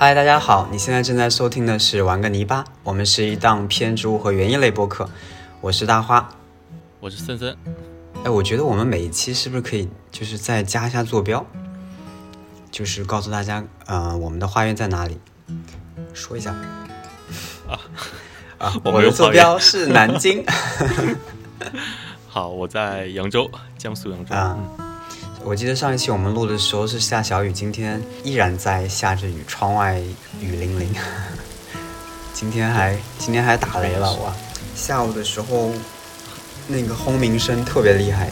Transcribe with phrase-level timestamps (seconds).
[0.00, 5.10] 嗨，大家好，你现在正在收听的是《玩个泥巴》，我们是一档偏植物和园艺类播客，
[5.60, 6.28] 我是大花，
[7.00, 7.56] 我是森森。
[8.22, 11.44] 哎，我觉得我们每一期是不是可以就是再加一下坐标，
[12.70, 15.18] 就是告诉大家，呃，我们的花园在哪里？
[16.14, 16.52] 说一下。
[17.68, 17.74] 啊
[18.58, 20.44] 啊， 我的坐标是南京。
[22.28, 24.32] 好，我在扬州，江苏扬州。
[24.32, 24.56] 啊。
[25.48, 29.98] 我记得上一期我们录的时候是下小雨，今天依然在下着雨，窗外
[30.42, 30.94] 雨淋淋。
[32.34, 34.30] 今天还今天还打雷了哇！
[34.76, 35.72] 下午的时候
[36.66, 38.28] 那个轰鸣声特别厉害，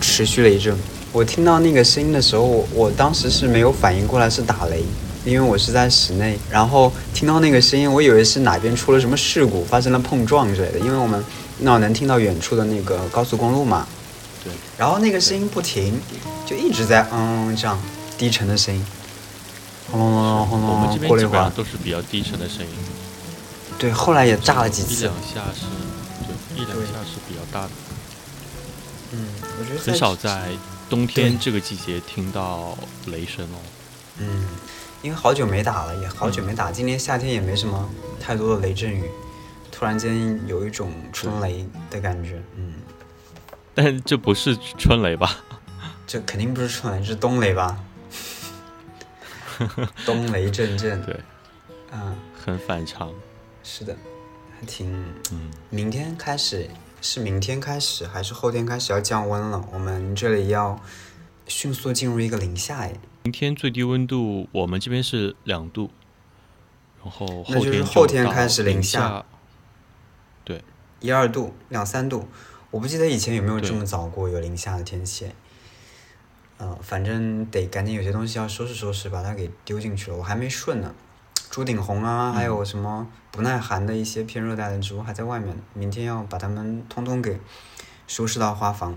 [0.00, 0.76] 持续了一阵。
[1.12, 4.82] 我听到那个声音的时候，我当时是没有反应过来是打雷，
[5.24, 6.36] 因为我是在室内。
[6.50, 10.80] 然后听到那个声音，我以为是哪边出了什么事故，发生了碰撞之类的。
[10.80, 11.24] 因为我们
[11.60, 13.86] 那能听到远处的那个高速公路嘛。
[14.48, 14.56] 对。
[14.78, 16.00] 然后那个声音不停。
[16.48, 17.78] 就一直在嗯这样
[18.16, 18.82] 低沉的声音，
[19.90, 22.72] 轰隆隆轰隆隆，过了一会儿都是比较低沉的声音。
[23.78, 24.94] 对，后来也炸了几次。
[24.94, 25.66] 一两下是，
[26.24, 27.70] 对，一两下是比较大的。
[29.12, 29.28] 嗯，
[29.60, 30.52] 我觉得很少在
[30.88, 32.74] 冬天这个季节听到
[33.08, 33.58] 雷声哦。
[34.16, 34.46] 嗯，
[35.02, 36.72] 因为好久没打了，也好久没打。
[36.72, 37.86] 今年夏天也没什么
[38.18, 39.04] 太多的雷阵雨，
[39.70, 42.42] 突然间有一种春雷的感觉。
[42.56, 42.72] 嗯，
[43.80, 45.36] 但这不是春雷吧？
[46.04, 47.78] 这肯定不是春雷，是冬雷吧？
[50.04, 51.20] 冬雷阵阵，对，
[51.92, 53.14] 嗯，很反常。
[53.62, 53.96] 是的，
[54.58, 54.92] 还挺……
[55.30, 56.68] 嗯，明天开始
[57.00, 59.64] 是明天开始还是后天开始要降温了？
[59.72, 60.80] 我们这里要
[61.46, 62.92] 迅速进入一个零下哎。
[63.22, 65.92] 明天最低温度我们这边是两度，
[67.04, 69.24] 然后那就是后天开始零下，
[70.42, 70.64] 对，
[70.98, 72.28] 一二度、两三度。
[72.70, 75.30] 我不记得以前有没有这么早过有零下的天气。
[76.60, 80.16] 嗯，反正得赶紧有些东西要收拾收拾，把它给丢进去了。
[80.16, 80.92] 我还没顺呢，
[81.50, 87.38] 朱顶红啊，还有什么不耐寒的一些偏热带的植物还在外面，明天要把它们通通给
[88.08, 88.96] 收拾到花房。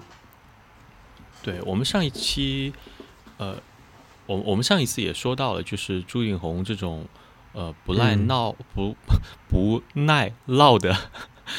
[1.44, 2.74] 对我们上一期，
[3.38, 3.62] 呃，
[4.26, 7.06] 我我们上一次也说到了，就是朱顶红这种
[7.54, 8.96] 呃 不耐闹不
[9.48, 10.98] 不耐涝的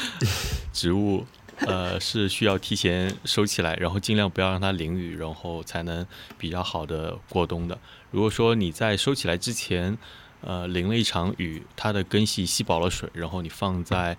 [0.73, 1.25] 植物。
[1.59, 6.05] 呃，是需要提前收起来，然后尽量不要让它淋雨，然后才能
[6.37, 7.77] 比较好的过冬的。
[8.11, 9.97] 如果说你在收起来之前，
[10.41, 14.17] 呃，淋了一场雨，它的根系吸饱了水，然后你放在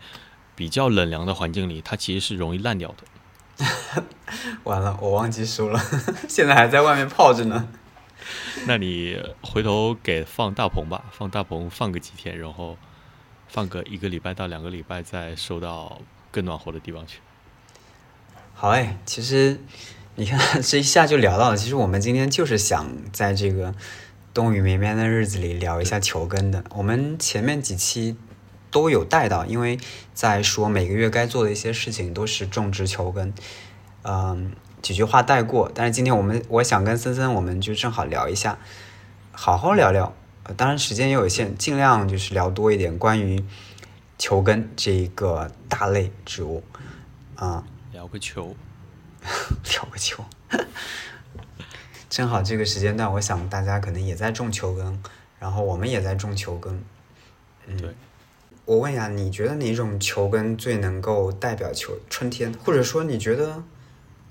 [0.57, 4.05] 比较冷凉的环境里，它其实是容易烂掉的。
[4.65, 5.81] 完了，我忘记收了，
[6.29, 7.69] 现在还在外面泡着呢。
[8.67, 12.79] 那你回头给放大棚吧，放大棚放个几天，然后
[13.49, 16.01] 放个一个礼拜到两个礼拜，再收到
[16.35, 17.21] 更暖和的地方去。
[18.53, 19.61] 好哎，其实
[20.17, 21.57] 你看 这一下就聊到了。
[21.57, 23.73] 其实我们今天就是想在这个
[24.33, 26.65] 冬雨绵绵的日子里聊一下球根的。
[26.75, 28.17] 我们前面几期
[28.73, 29.79] 都有带到，因为
[30.13, 33.33] 在说每个月该做的一些事情都是种植球根，
[34.03, 34.53] 嗯，
[34.83, 35.71] 几句话带过。
[35.73, 38.59] 但是今天我们我想跟森森，我们就正好聊一下，
[39.31, 40.13] 好好聊聊。
[40.57, 43.43] 当然时间也有限，尽量就是聊多一点关于
[44.19, 46.63] 球根这一个大类植物
[47.37, 47.65] 啊。
[47.93, 48.55] 聊个球，
[49.23, 50.25] 聊个球，
[52.11, 55.01] 正好这个时间段，我想大家可能也在种球根，
[55.39, 56.85] 然后我们也在种球根。
[57.67, 57.95] 嗯，对。
[58.65, 62.53] 我问一下，你觉得哪种球根最能够代表球春天？
[62.65, 63.63] 或者说，你觉得，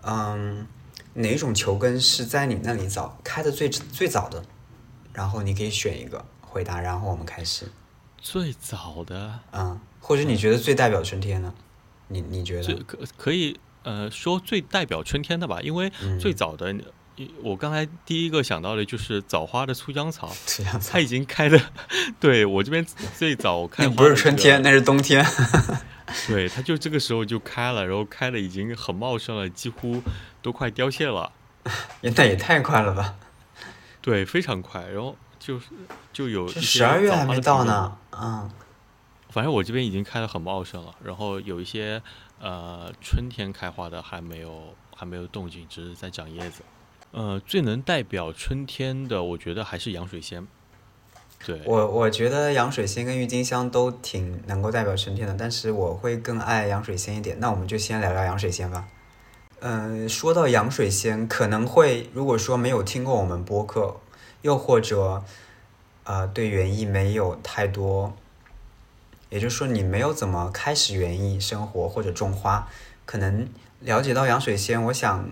[0.02, 0.68] 嗯，
[1.14, 4.44] 哪种球根是在你那里早开的最最早的？
[5.14, 7.72] 然后你可以选一个回答，然后我们开始。
[8.24, 11.54] 最早的，嗯，或者你觉得最代表春天呢？
[12.08, 15.60] 你你觉得可可以呃说最代表春天的吧？
[15.62, 16.74] 因为最早的，
[17.44, 21.60] 我刚才第一个想到的就是早花的粗浆草， 草它已经开的，
[22.22, 22.86] 对我这边
[23.18, 25.26] 最早开不是春天，那是冬天。
[26.28, 30.02] 对，它就这个时候就开了，然后开的已经很茂盛了，几乎
[30.42, 31.32] 都快凋谢了。
[32.02, 33.16] 那也太快了吧？
[34.02, 34.86] 对，非常快。
[34.88, 35.66] 然后就是
[36.14, 38.50] 就有十二月还没到呢，嗯。
[39.30, 42.02] 反正我这边已经开的很茂盛了，然后有一些
[42.40, 46.62] 呃春天开花的还没有还没有动静，只是在长叶子。
[47.12, 50.48] 呃，最能代表春天的，我觉得还是洋水仙。
[51.46, 57.38] 对我，我觉得洋水仙跟郁金香都挺能够代表春天的，但是我会更爱洋水仙一点。
[57.40, 58.86] 那我们就先聊聊洋水仙吧。
[59.60, 63.98] 嗯，说到洋水仙，可能会如果说没有听过我们播客，
[64.44, 65.24] 又或者
[66.04, 68.16] 呃对园艺没有太多。
[69.30, 72.68] 也就是说，你没有怎么开始园艺生活或者种花，
[73.04, 73.50] 可能
[73.80, 75.28] 了解到洋水仙，我想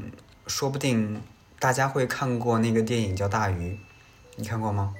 [0.48, 1.22] 说不定
[1.60, 3.74] 大家会看过那个电影叫《大鱼》，
[4.38, 4.96] 你看过吗？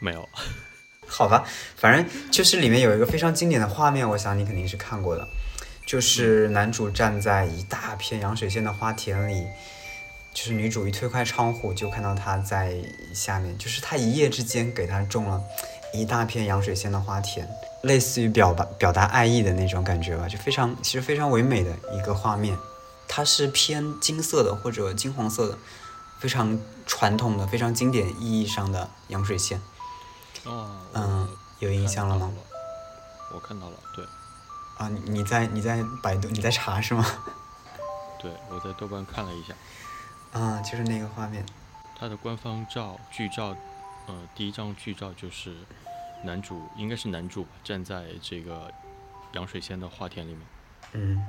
[0.00, 0.28] 没有。
[1.08, 1.46] 好吧，
[1.76, 5.26] 反正就是里面有一个非常经典的画面，我想你肯定是看过的，
[5.86, 9.46] 就是男主站在一大片洋水仙的花田里，
[10.36, 12.76] 就是女主一推开窗户就看到他在
[13.14, 15.42] 下面，就是他一夜之间给他种了
[15.94, 17.48] 一大片洋水仙的花田，
[17.80, 22.54] 类似于表达表达爱意的那种感觉吧，就非常其实非常唯美的一个画面，
[23.08, 25.58] 它是偏金色的或者金黄色的，
[26.18, 29.58] 非常传统的、非常经典意义上的洋水仙。
[30.44, 31.26] 哦，嗯，
[31.60, 32.30] 有印象了吗？
[33.32, 34.04] 我看到了，对。
[34.76, 37.06] 啊，你你在你在百度你在查是吗？
[38.20, 39.54] 对，我在豆瓣看了一下。
[40.32, 41.44] 啊，就是那个画面。
[41.98, 43.56] 它的官方照剧照，
[44.06, 45.54] 呃，第一张剧照就是
[46.24, 48.70] 男主，应该是男主吧，站在这个
[49.32, 50.40] 洋水仙的花田里面。
[50.92, 51.26] 嗯，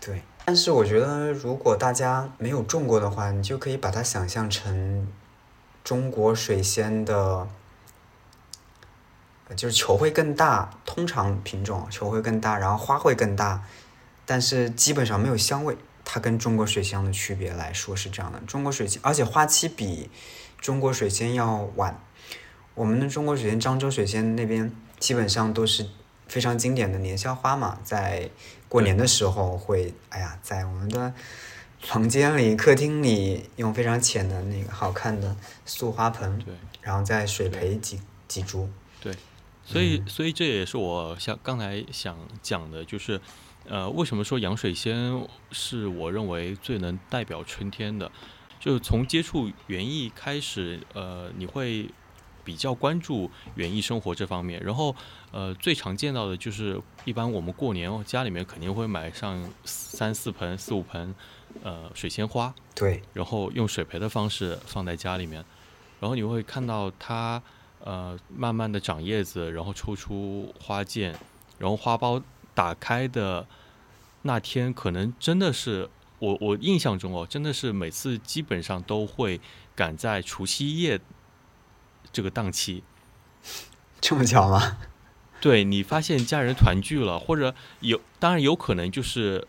[0.00, 0.22] 对。
[0.44, 5.06] 但是我觉得，如果大家没有种过的话，你就可以把它想象成
[5.84, 7.48] 中国水仙的。
[9.54, 13.62] 就是球会更大，通常品种球会更大，然后花会更大，
[14.24, 15.76] 但是基本上没有香味。
[16.04, 20.10] 它跟中国水仙的区别来说是这样的：中国水仙，而且花期比
[20.60, 22.00] 中国水仙要晚。
[22.74, 25.86] 我们的中国水仙，漳州水仙那边基本上都是
[26.26, 28.30] 非常经典的年宵花嘛，在
[28.68, 31.12] 过年的时候会，哎呀，在我们的
[31.80, 38.68] 房间里、客厅里用非常浅的那个好看的塑花盆，对，然后再水培几几株，
[39.00, 39.14] 对。
[39.64, 43.20] 所以，所以这也是我想刚才想讲的，就是，
[43.68, 48.10] 呃，为什么说洋水仙是我认为最能代表春天的？
[48.58, 51.88] 就从接触园艺开始，呃，你会
[52.44, 54.62] 比较关注园艺生活这方面。
[54.62, 54.94] 然后，
[55.30, 61.14] 呃，最常见到的就是，一般我们过年哦，家里面肯定会买上三四盆、四五盆，
[61.62, 62.54] 呃，水仙花。
[62.74, 63.02] 对。
[63.12, 65.44] 然后用水培的方式放在家里面，
[66.00, 67.42] 然后你会看到它。
[67.84, 71.12] 呃，慢慢的长叶子，然后抽出花剑，
[71.58, 72.22] 然后花苞
[72.54, 73.46] 打开的
[74.22, 75.88] 那天，可能真的是
[76.18, 79.40] 我我印象中哦，真的是每次基本上都会
[79.74, 81.00] 赶在除夕夜
[82.12, 82.82] 这个档期。
[84.00, 84.78] 这么巧吗？
[85.40, 89.46] 对你发现家人团聚了，或者有，当然有可能就是，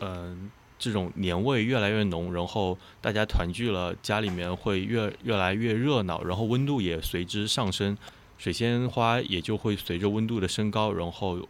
[0.00, 0.50] 嗯。
[0.78, 7.96] 这种年味越来越浓，然后大家团聚了，家里面会越越来越热闹，然后温度也随之上升，
[8.36, 11.48] 水仙花也就会随着温度的升高，然后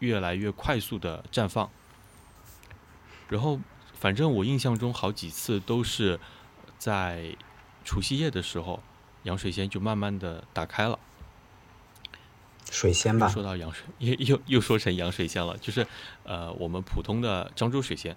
[0.00, 1.70] 越来越快速的绽放。
[3.28, 3.58] 然后，
[3.94, 6.20] 反正我印象中好几次都是
[6.78, 7.36] 在
[7.84, 8.82] 除夕夜的时候，
[9.22, 10.98] 洋水仙就慢慢的打开了。
[12.70, 13.28] 水仙吧。
[13.28, 15.86] 说到洋水， 又又又说成洋水仙了，就是
[16.24, 18.16] 呃，我们普通的漳州水仙。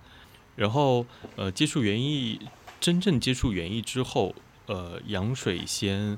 [0.55, 4.33] 然后，呃，接触园艺，真正接触园艺之后，
[4.65, 6.17] 呃，洋水仙，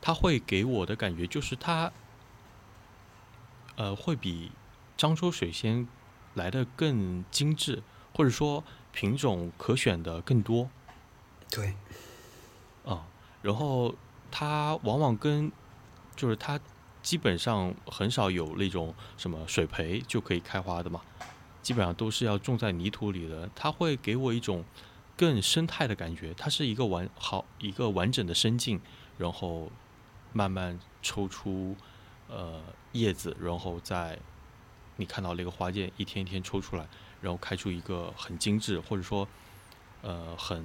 [0.00, 1.90] 它会给我的感觉就是它，
[3.76, 4.52] 呃，会比
[5.02, 5.88] 漳州水仙
[6.34, 7.82] 来的更精致，
[8.14, 8.62] 或者说
[8.92, 10.70] 品种可选的更多。
[11.50, 11.74] 对。
[12.84, 13.04] 啊，
[13.42, 13.92] 然后
[14.30, 15.50] 它往往跟，
[16.14, 16.60] 就是它
[17.02, 21.00] 基本上很少有那种什么水培就可以开花的嘛。
[21.62, 24.64] 基本上都是要种在泥土里的，它会给我一种
[25.16, 26.32] 更生态的感觉。
[26.34, 28.80] 它是一个完好一个完整的生境，
[29.18, 29.68] 然后
[30.32, 31.74] 慢慢抽出
[32.28, 32.60] 呃
[32.92, 34.16] 叶子，然后再
[34.96, 36.86] 你看到那个花剑一天一天抽出来，
[37.20, 39.26] 然后开出一个很精致或者说
[40.02, 40.64] 呃很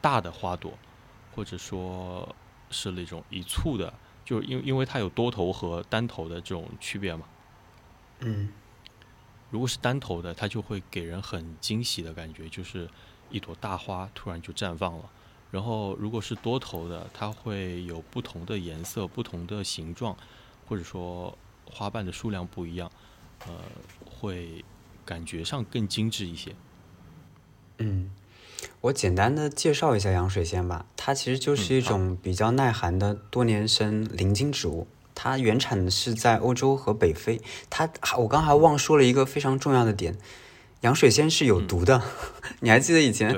[0.00, 0.72] 大的花朵，
[1.34, 2.34] 或者说
[2.70, 3.92] 是那种一簇的，
[4.24, 7.26] 就因因为它有多头和单头的这种区别嘛。
[8.20, 8.52] 嗯。
[9.50, 12.86] 如果是单头的，它就会给人很惊喜的感觉，就是
[13.30, 15.08] 一朵大花突然就绽放了。
[15.50, 20.14] 然后，如果是多头的，它会有不同的颜色、不同的形状，
[20.68, 22.92] 或者说花瓣的数量不一样，
[23.46, 23.52] 呃，
[24.04, 24.64] 会
[25.04, 26.54] 感觉上更精致一些。
[27.78, 28.10] 嗯，
[28.80, 34.86] 我简单的介绍一下洋水仙吧，它其实就是一种比较耐寒的多年生鳞茎植物。
[35.14, 37.40] 它原产是在欧洲和北非。
[37.68, 40.16] 它，我刚还忘说了一个非常重要的点，
[40.82, 42.00] 洋水仙是有毒的。
[42.60, 43.36] 你还记得以前，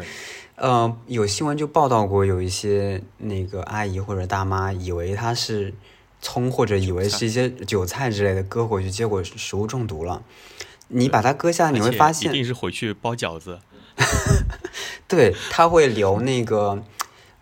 [0.57, 5.73] 呃，有新闻就报道过，有一些那个阿姨或者大妈以为它是
[6.21, 10.23] 葱，或者以为是一些韭菜之类的割回去，结果食物中毒了。
[10.89, 13.61] 你把它割下，你会发现一定是回去包饺子。
[15.07, 16.83] 对，它会留那个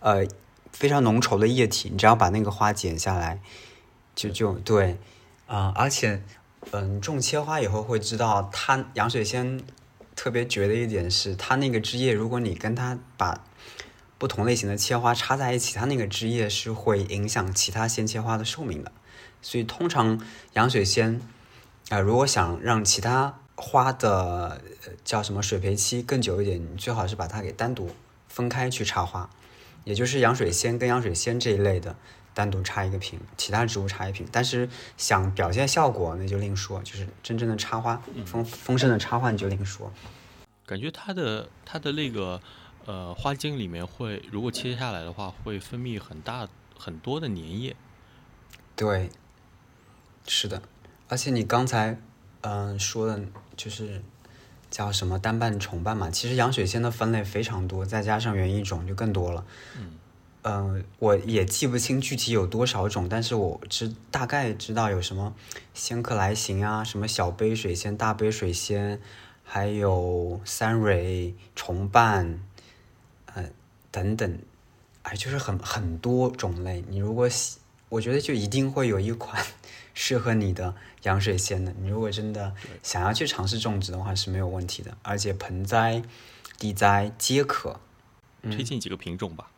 [0.01, 0.27] 呃
[0.73, 3.41] 非常浓稠的液体，你只要把那个花剪下来。
[4.15, 4.99] 就就对，
[5.47, 6.23] 啊，而且，
[6.73, 9.63] 嗯，种切花以后会知道，它洋水仙
[10.17, 13.45] 特别绝的一点是，它那个枝叶，如果你跟它把
[14.19, 18.93] 不同类型的切花插在一起，它那个枝叶是会影响其他鲜切花的寿命的。
[19.41, 20.21] 所以通常
[20.55, 21.21] 洋水仙
[21.91, 24.61] 啊、如果想让其他花的
[25.05, 27.91] 叫什么水培期更久一点，你最好是把它给单独
[28.29, 29.31] 分开去插花，
[29.85, 31.97] 也就是洋水仙跟洋水仙这一类的
[32.35, 34.27] 单独插一个瓶，其他植物插一瓶。
[34.31, 39.91] 但是想表现效果那就另说，就是真正的插花丰丰盛的插花你就另说。
[40.67, 42.39] 感觉它的它的那个
[42.89, 47.77] 呃花茎里面会，如果切下来的话，会分泌很大很多的粘液。
[48.75, 49.11] 对，
[50.27, 50.63] 是的，
[51.09, 52.01] 而且你刚才
[52.41, 53.21] 嗯、说的
[53.57, 54.01] 就是
[54.71, 59.45] 叫什么单瓣、重瓣嘛，其实洋水仙的分类非常多，再加上园艺种就更多了。
[59.77, 59.99] 嗯
[60.43, 65.35] 嗯、我也记不清具体有多少种，但是我知大概知道有什么
[65.75, 68.99] 仙客来行啊，什么小杯水仙、大杯水仙，
[69.45, 72.48] 还有三蕊、重瓣，呃
[73.99, 74.39] 等等，
[75.03, 76.85] 哎，就是很很多种类。
[76.89, 79.45] 你如果喜，我觉得就一定会有一款
[79.93, 81.75] 适合你的洋水仙的。
[81.81, 86.03] 你如果真的想要去尝试种植的话是没有问题的，而且盆栽、
[86.59, 87.81] 地栽皆可。
[88.43, 89.51] 推荐几个品种吧。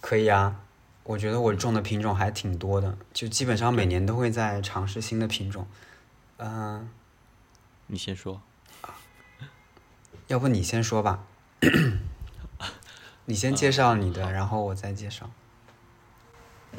[0.00, 0.60] 可以啊，
[1.04, 5.68] 我觉得我种的品种还挺多的，就基本上每年都会在尝试新的品种。
[6.38, 6.90] 嗯、
[7.86, 8.42] 你先说。
[10.26, 11.24] 要不你先说吧，
[13.30, 15.30] 你先介绍你的，然后我再介绍。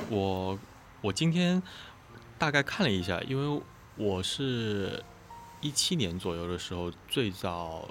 [0.09, 0.59] 我
[0.99, 1.63] 我今天
[2.37, 3.61] 大概看了一下，因为
[3.95, 5.01] 我是
[5.61, 7.87] 一七年左右的时候最早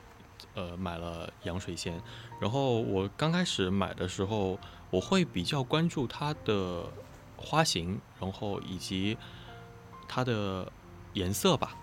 [0.53, 2.03] 呃买了洋水仙，
[2.39, 4.59] 然后我刚开始买的时候，
[4.91, 6.85] 我会比较关注它的
[7.39, 9.17] 花型，然后以及
[10.07, 10.71] 它的
[11.15, 11.79] 颜色吧。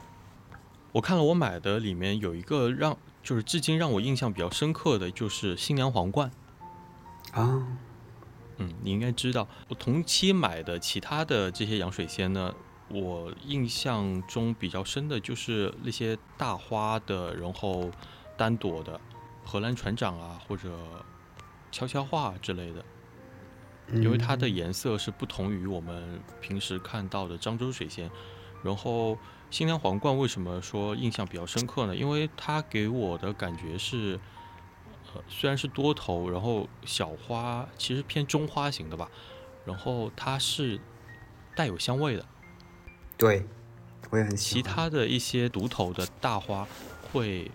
[0.92, 6.30] 我看了我买的里面有一个让就是至今让我印象比较深刻的就是新娘皇冠。
[7.34, 7.68] 啊，
[8.58, 12.54] 嗯，你应该知道，我同期买的其他的这些洋水仙呢，
[12.90, 17.92] 我印象中比较深的就是那些大花的，然后
[18.36, 19.00] 单朵的
[19.46, 20.70] 荷兰船长啊，或者
[21.72, 22.84] 悄悄话之类的，
[23.94, 28.10] 因为它的颜色是不同于我们平时看到的漳州水仙。
[28.64, 29.16] 然后
[29.52, 31.96] 新娘皇冠为什么说印象比较深刻呢？
[31.96, 34.20] 因为它给我的感觉是，
[35.28, 39.10] 虽然是多头，然后小花其实偏中花型的吧，
[39.66, 40.80] 然后它是
[41.56, 42.26] 带有香味的。
[43.18, 43.46] 对，
[44.10, 44.64] 我也很喜欢。
[44.64, 46.68] 其他的一些独头的大花
[47.12, 47.50] 会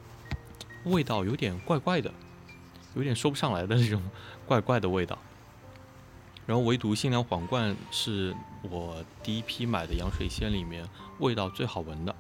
[0.85, 2.13] 味道有点怪怪的，
[2.95, 4.03] 有点说不上来的那种
[4.47, 5.19] 怪怪的味道。
[6.45, 10.85] 然后唯独新娘皇冠是我第一批买的洋水仙里面
[11.21, 12.15] 味道最好闻的。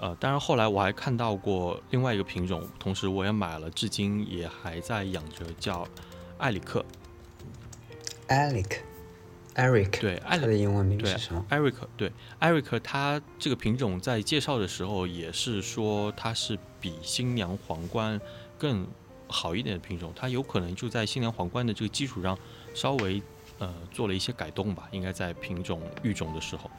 [0.00, 5.86] 呃，当然后来我还看到过另外一个品种，同时我也买了，至今也还在养着，叫
[6.38, 6.84] 艾里克。
[8.28, 11.44] Eric，Eric，对，艾里的英文名对是什么？
[11.48, 18.20] 艾瑞克，对，艾瑞克，它这个品种在介绍的时候也是说它是比新娘皇冠
[18.56, 18.86] 更
[19.26, 22.38] 好一点的品种，它有可能就在新娘皇冠的这个基础上
[22.74, 23.20] 稍微
[23.58, 26.70] 呃做了一些改动吧，应该在品种育种的时候，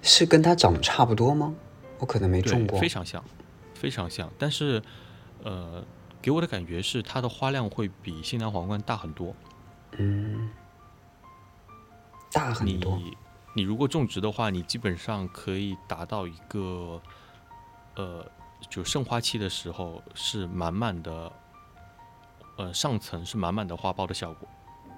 [0.00, 1.54] 是跟它长得差不多吗？
[2.02, 2.88] 我可能没种，过非。
[2.88, 3.22] 常像，
[3.74, 4.82] 非常像，但是
[5.44, 5.84] 呃
[6.20, 9.32] 给我的感觉是它的花量会比新娘皇冠大很多，
[9.98, 10.50] 嗯，
[12.32, 12.96] 大很多。
[12.96, 13.16] 你
[13.54, 17.00] 你如果种植的话，你基本上可以达到一个
[17.94, 18.26] 呃，
[18.68, 21.32] 就盛花期的时候是满满的，
[22.56, 24.48] 呃，上层是满满的花苞的效果。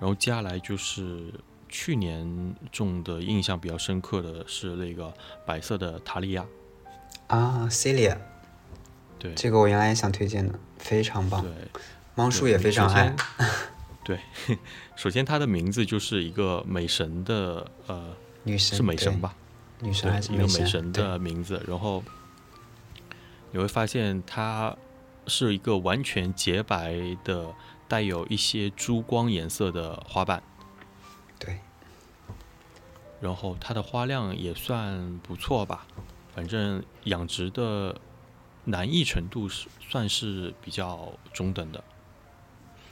[0.00, 1.34] 然后接下来就是
[1.68, 5.12] 去年种的印象比较深刻的是那个
[5.44, 6.46] 白色的塔利亚，
[7.28, 8.18] 啊，Celia，
[9.18, 9.34] 对。
[9.34, 11.42] 这个我原来也想推荐的，非常棒。
[11.42, 11.52] 对，
[12.14, 13.14] 猫叔也非常爱。
[14.04, 14.20] 对，
[14.96, 19.34] 首先它的名字就是一个美神的呃女神是美神吧？
[19.80, 20.92] 女神还是，一个美神？
[20.92, 22.02] 的名字，然后
[23.50, 24.76] 你会发现它
[25.26, 27.54] 是一个完全洁白的，
[27.88, 30.42] 带有一些珠光颜色的花瓣，
[31.38, 31.60] 对，
[33.20, 35.86] 然后它的花量也算不错吧，
[36.34, 38.00] 反正养殖的
[38.64, 41.84] 难易程度是算是比较中等的。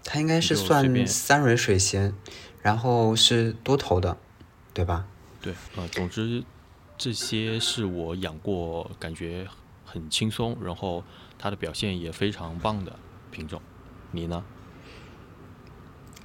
[0.04, 2.14] 它应该是算三蕊水仙，
[2.60, 4.16] 然后是多头的，
[4.74, 5.06] 对吧？
[5.40, 6.42] 对，呃，总之
[6.98, 9.46] 这些是我养过，感觉
[9.84, 11.04] 很轻松，然后
[11.38, 12.98] 它的表现也非常棒的
[13.30, 13.62] 品种。
[14.10, 14.44] 你呢？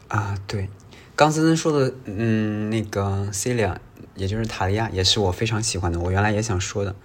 [0.08, 0.70] 啊，对，
[1.18, 3.76] 刚森森说的，嗯，那个 Celia，
[4.16, 6.96] 也就是塔利亚，也是我非常喜欢的，我原来也想说的，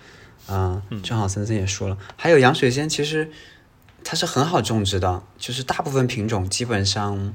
[0.49, 3.31] 嗯，正好森森也说了，还有洋水仙，其实
[4.04, 7.35] 它是很好种植的，就是大部分品种基本上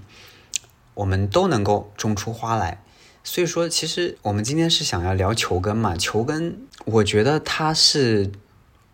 [0.93, 2.83] 我们都能够种出花来。
[3.23, 5.95] 所以说，其实我们今天是想要聊球根嘛？
[5.95, 8.31] 球根，我觉得它是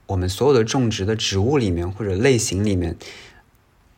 [0.08, 2.96] 我们所有的种植的植物里面或者类型里面。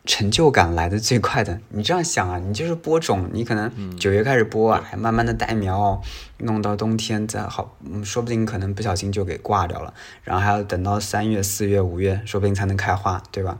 [0.06, 6.02] 成就感来的最快的， 你这样想啊，你就是播种，你可能九月开始播啊，还慢慢的带苗，
[6.38, 9.94] 弄到冬天再好，说不定可能不小心就给挂掉了，
[10.24, 13.58] 然后还要等到三月、四月、五月，说不定才能开花，对吧？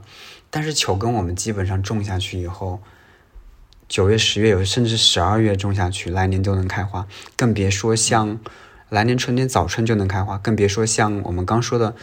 [0.50, 2.80] 但是球根我们基本上种下去以后，
[3.88, 8.38] 九月、十月有甚至十二月种下去，来年都能开花，更别说像
[8.88, 11.96] 来年春天早春就能开花，更别说像我们刚说的，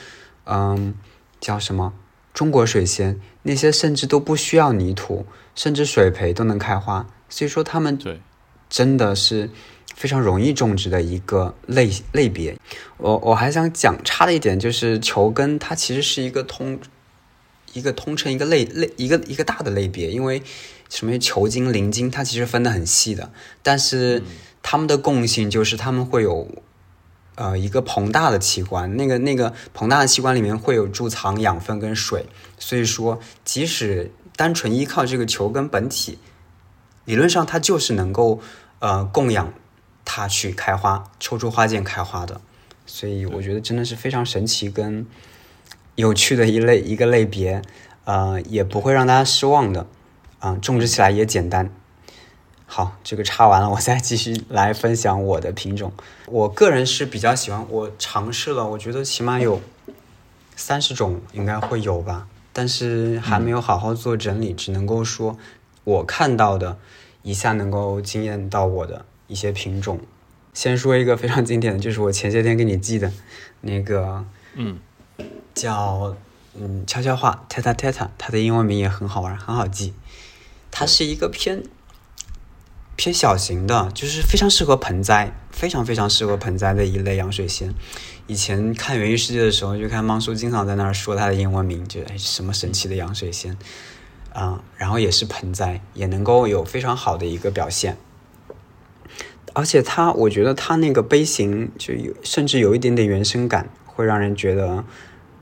[0.44, 0.94] 嗯，
[1.40, 1.94] 叫什么？
[2.34, 8.20] 中国水仙那些甚至都不需要泥土，甚至水培都能开花，所以说它们对
[8.70, 9.52] 真的是
[9.96, 12.58] 非常容易种植的一个类类别。
[12.98, 16.80] 我我还想讲差的一点就是球根，它其实是一个通
[17.74, 20.42] 一个通称一个类类一个一个大的类别，因为
[20.90, 24.24] 什么球茎、鳞茎它其实分得很细的，但是
[24.64, 26.48] 它们的共性就是它们会有。
[27.36, 32.28] 呃，一个膨大的器官，那个那个膨大的器官里面会有贮藏养分跟水，
[32.60, 36.20] 所以说即使单纯依靠这个球根本体，
[37.06, 38.40] 理论上它就是能够
[38.80, 39.52] 呃供养
[40.06, 42.40] 它去开花，抽出花剑开花的，
[42.86, 45.06] 所以我觉得真的是非常神奇跟
[45.96, 47.62] 有趣的一类一个类别，
[48.06, 49.88] 呃，也不会让大家失望的，
[50.40, 51.72] 啊，种植起来也简单。
[52.66, 55.94] 好，这个插完了，我再继续来分享我的品种。
[56.34, 59.62] 我个人是比较喜欢，我尝试了，我觉得起码有
[60.56, 65.38] 三十种应该会有吧，但是还没有好好做整理，只能够说
[65.84, 66.80] 我看到的
[67.22, 70.00] 一下能够惊艳到我的一些品种。
[70.56, 73.14] 先说一个非常经典的，就是我前些天给你寄的
[73.62, 74.26] 那个，
[74.56, 74.80] 嗯，
[75.54, 76.16] 叫
[76.56, 79.94] 嗯悄悄话 Teta Teta，它的英文名也很好玩，很好记。
[80.72, 81.62] 它是一个偏。
[82.96, 87.74] 偏小型的，就是非常适合盆栽，非常非常适合盆栽的一类洋水仙。
[88.28, 93.58] 以前看《园艺世界》的时候，就看芒叔经常在那儿说它的英文名，就哎什么神奇的洋水仙
[94.32, 97.98] 啊，然后也是盆栽，也能够有非常好的一个表现。
[99.54, 104.84] 而且它，我觉得它那个杯型就有，甚至有一点点原生感，会让人觉得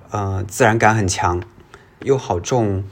[0.09, 1.41] 呃自然感很强，
[2.01, 2.83] 又好种，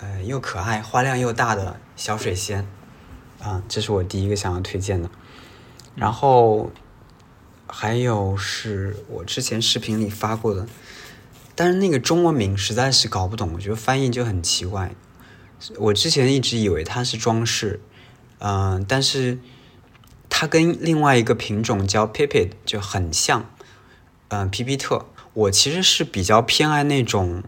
[0.00, 2.66] 呃又可爱，花量又大的小水仙。
[3.40, 5.10] 啊，这是我第一个想要推荐的，
[5.94, 6.70] 然后
[7.66, 10.66] 还有是我之前视频里发过的，
[11.54, 14.94] 但是那个中文名实在是搞不懂，我觉得翻译就很奇怪。
[15.76, 17.80] 我之前一直以为它是装饰，
[18.38, 19.38] 嗯，但是
[20.28, 23.50] 它跟另外一个品种叫 Pipit 就很像，
[24.28, 25.06] 嗯，皮皮特。
[25.34, 27.42] 我其实是比较偏爱那种。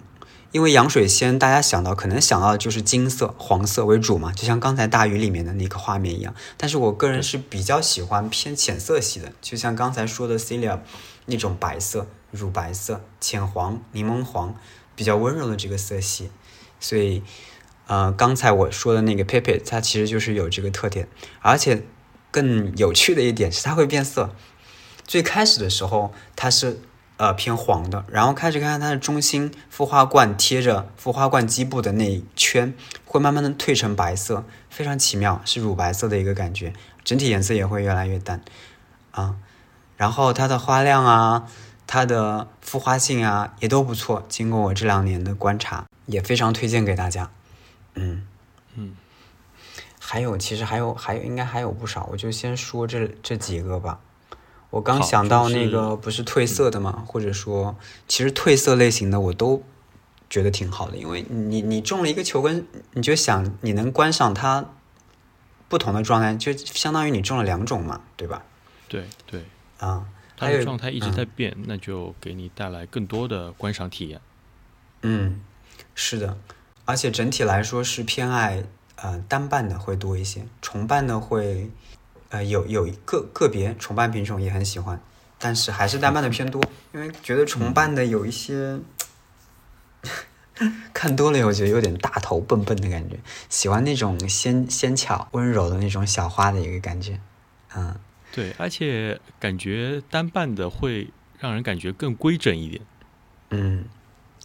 [0.53, 6.35] 因为洋水仙，大家想到可能想到的就是金色、黄色为主嘛，就像刚才大鱼里面的那个画面一样。
[6.57, 10.81] 但是我个人是比较喜欢偏浅色系的，就像刚才说的 Celia
[11.27, 14.57] 那种白色、乳白色、浅黄、柠檬黄，
[14.97, 16.31] 比较温柔的这个色系。
[16.81, 17.23] 所以，
[17.87, 21.09] 呃，刚才我说的那个 Pipit，它其实就是有这个特点。
[21.41, 21.85] 而且
[22.33, 24.35] 更有趣的一点是，它会变色。
[25.07, 26.81] 最开始的时候，它是。
[27.21, 32.73] 呃，偏黄的，然后开始看看它的中心孵化罐贴着孵化罐基部的那一圈，
[33.05, 36.73] 会慢慢的褪成白色，非常奇妙，是乳白色的一个感觉，
[37.05, 38.41] 整体颜色也会越来越淡，
[39.11, 39.37] 啊，
[39.99, 41.47] 然后它的花量啊，
[41.87, 47.31] 它的孵化性啊也都不错，经过我这两年的观察，也非常推荐给大家，
[47.97, 48.27] 嗯
[48.77, 48.97] 嗯，
[49.99, 54.01] 还有其实还有还有应该还有不少，我就先说这这几个吧。
[54.71, 57.05] 我刚想到那个不是褪色的吗？
[57.07, 59.65] 或者说，其实褪色类型的我都
[60.29, 64.65] 觉得挺好的，因为你你中了一个球根，你就想你能观赏它
[65.69, 68.45] 不同的状态，就相当于你中了两种嘛，对吧？
[68.89, 69.45] 对对
[69.79, 70.07] 啊，
[70.37, 74.21] 它的状态一直在变，那就给你带来更多的观赏体验。
[75.03, 75.41] 嗯，
[75.97, 76.39] 是的，
[76.85, 78.63] 而且整体来说是偏爱
[78.95, 81.71] 呃单瓣的会多一些，重瓣的会。
[82.31, 85.01] 呃，有有个个别重瓣品种也很喜欢，
[85.39, 86.63] 但是还是单瓣的偏多，
[86.95, 88.79] 因为觉得重瓣的有一些
[90.95, 97.19] 看多了，我觉得有点大头笨笨的感觉，喜欢那种纤纤巧温柔的那种小花的一个感觉，
[97.75, 97.99] 嗯，
[98.33, 102.83] 对，而且感觉单瓣的会让人感觉更规整一点，
[103.51, 103.85] 嗯，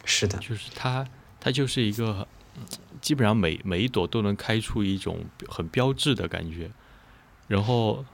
[0.05, 1.05] 是的，就是它
[1.39, 2.27] 它就是一个
[2.99, 6.71] 基本上每每一朵都能开出一种很标志的感觉。
[7.47, 8.05] 然后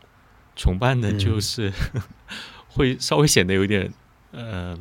[0.55, 1.71] 重瓣的就是
[2.67, 3.93] 会稍微显得有点
[4.31, 4.77] 呃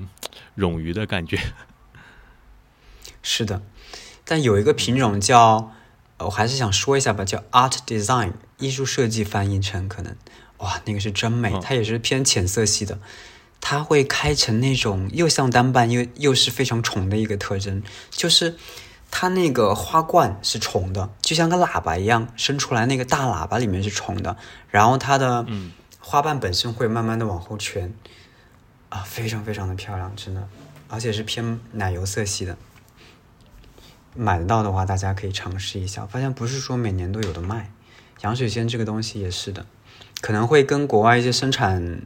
[0.57, 1.39] 冗余的感觉。
[3.23, 3.63] 是的，
[4.25, 5.73] 但有一个品种叫，
[6.17, 10.17] 呃我还是想说一下吧，叫 Art Design 艺术设计翻译成可能，
[10.59, 12.99] 哇，那个是真美，嗯它也是偏浅色系的，
[13.61, 18.57] 它会开成那种又像单瓣又又是非常重的一个特征，就是
[19.11, 24.37] 它那个花冠是重的，就像个喇叭一样，伸出来那个大喇叭里面是重的，
[24.71, 27.93] 然后它的嗯花瓣本身会慢慢的往后圈，
[28.89, 30.49] 啊，非常非常的漂亮，真的，
[30.89, 32.57] 而且是偏奶油色系的。
[34.17, 36.05] 买得到的话，大家可以尝试一下。
[36.05, 37.71] 发现不是说每年都有的卖，
[38.23, 39.67] 洋水仙这个东西也是的，
[40.21, 42.03] 可能会跟国外一些生产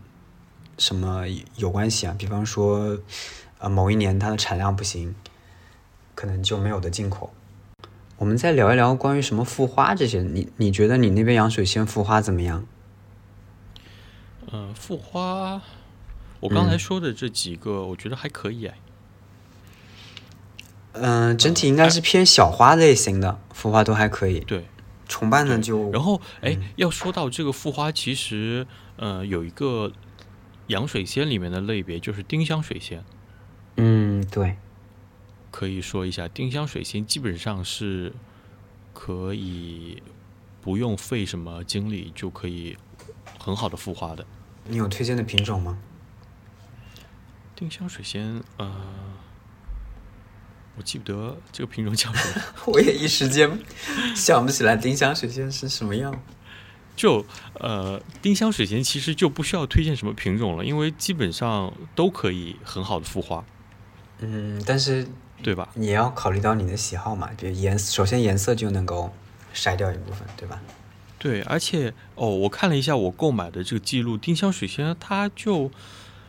[0.77, 1.25] 什么
[1.57, 2.15] 有关系啊。
[2.19, 2.99] 比方说，
[3.59, 5.15] 呃，某一年它的产量不行，
[6.15, 7.33] 可能就没有的进口。
[8.17, 12.65] 我们再聊一聊关于什么复花这些，你你觉得你那边洋水仙复花怎么样？
[14.51, 15.61] 呃，复花，
[16.41, 18.79] 我刚才说的这几个，我觉得还可以哎。
[20.93, 24.39] 嗯、整体应该是偏小花类型的，复花都还可以。
[24.39, 24.69] 对，
[25.09, 28.65] 重瓣的就然后哎，要说到这个复花，其实
[28.97, 29.91] 呃有一个
[30.69, 33.03] 洋水仙里面的类别就是丁香水仙，
[33.77, 34.57] 嗯对，
[35.55, 38.13] 可以说一下，丁香水仙基本上是
[38.93, 40.03] 可以
[40.61, 42.77] 不用费什么精力就可以
[43.39, 44.27] 很好的复花的。
[44.65, 45.79] 你有推荐的品种吗？
[47.55, 48.69] 丁香水仙，呃，
[50.77, 52.45] 我记不得这个品种叫什么。
[52.67, 53.57] 我也一时间
[54.17, 56.21] 想不起来丁香水仙是什么样。
[56.97, 57.25] 就
[57.61, 63.45] 呃，丁香水仙其实就不需要推荐什么品种了，因为基本上都可以很好的孵化，
[64.19, 65.07] 嗯，但是
[65.43, 65.69] 对吧？
[65.75, 69.13] 你也要考虑到你的喜好嘛，比如颜，首先颜色就能够
[69.55, 70.61] 筛掉一部分，对吧？
[71.19, 75.71] 对，而且哦，我看了一下我购买的这个记录，丁香水仙它就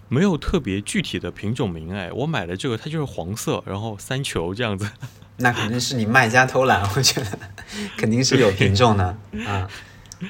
[0.08, 4.89] 没有特别具体的品种名，哎，我买的这个它就是黄色，然后三球这样子。
[5.38, 7.38] 那肯定是你卖家偷懒，我觉得
[7.98, 9.06] 肯定是有品种的
[9.46, 9.70] 啊。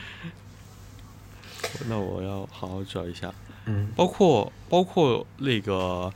[1.87, 3.31] 那我要好好找一下，
[3.65, 6.11] 嗯，包括包括那个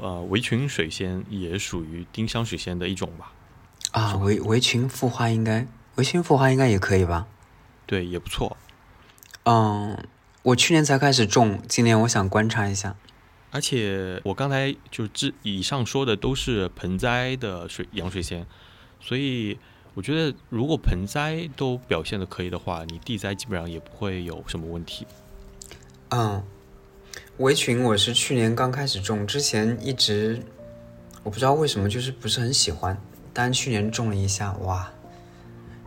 [0.00, 3.32] 呃围裙水仙也属于丁香水仙的一种吧？
[3.92, 7.26] 啊，围围裙复花应该，围裙复花应该也可以吧？
[7.86, 8.56] 对，也不错。
[9.44, 9.96] 嗯，
[10.42, 12.96] 我去年才开始种，今年我想观察一下。
[13.50, 18.44] 而且我刚才就之以上说的都是盆栽的水洋水仙，
[18.98, 19.56] 所以
[19.94, 25.06] 我觉得如果盆栽都表现的可以的话，你地栽基本上也不会有什么问题。
[26.08, 26.42] 嗯，
[27.38, 30.40] 围裙我是去年刚开始种，之前一直
[31.24, 32.96] 我不知道为什么就是不是很喜欢，
[33.32, 34.88] 但去年种了一下，哇，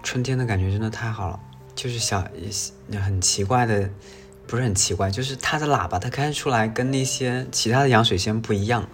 [0.04, 1.40] 春天的感觉真的太好了，
[1.74, 2.22] 就是小
[2.92, 3.90] 很奇怪的，
[4.46, 8.86] 不是很奇怪，就是它的喇叭它开出来跟那些其他的洋水仙不一样。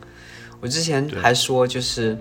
[0.62, 2.16] 我之前还说，就是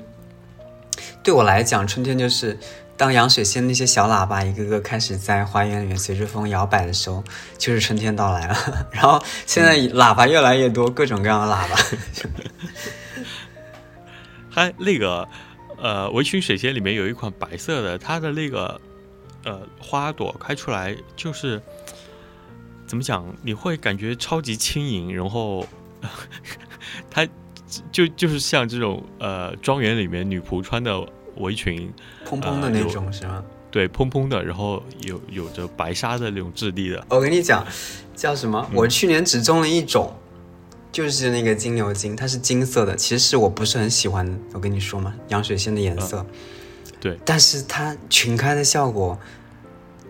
[1.22, 2.56] 对我来讲，春天就是
[3.02, 7.24] 当洋水仙那些小喇叭一个个开始在花园里面随着风摇摆的时候，
[7.58, 8.56] 就是春天到来了。
[8.94, 11.76] 然后现在喇叭越来越多，各种各样的喇叭。
[14.54, 15.28] 它那个
[15.78, 18.80] 呃围裙水仙里面有一款白色的，它的那个
[19.42, 21.60] 呃花朵开出来就是
[22.86, 25.66] 怎么讲，你会感觉超级轻盈，然后
[27.10, 27.26] 它
[27.90, 31.04] 就就是像这种呃庄园里面女仆穿的
[31.36, 31.92] 围裙，
[32.24, 33.42] 蓬蓬的那种是吗？
[33.70, 37.02] 对，蓬蓬的，然后有有着白纱的那种质地的。
[37.08, 37.66] 我跟你讲，
[38.14, 38.68] 叫什么？
[38.74, 40.14] 我去年只种了一种，
[40.92, 42.94] 就是那个金牛金，它是金色的。
[42.94, 46.26] 其实是我不是很喜欢，我跟你说嘛，洋水仙的颜色。
[47.00, 49.18] 对，但是它群开的效果，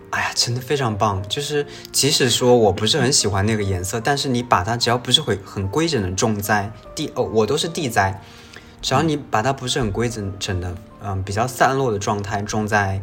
[0.09, 1.25] 哎呀，真的非常棒。
[1.29, 8.21] 就是即使说我不是很喜欢那个颜色，但是你把它只要不是很很规整的种在地哦，我都是地栽，
[8.81, 13.01] 只要你把它不是很规整整的，嗯，比较散落的状态种在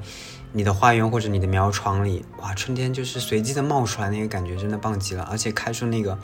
[0.52, 5.28] 你的花园或者你的苗床里，哇，春天就是随机的冒出来那个感觉，真的棒极了。
[5.30, 6.18] 而且开出那个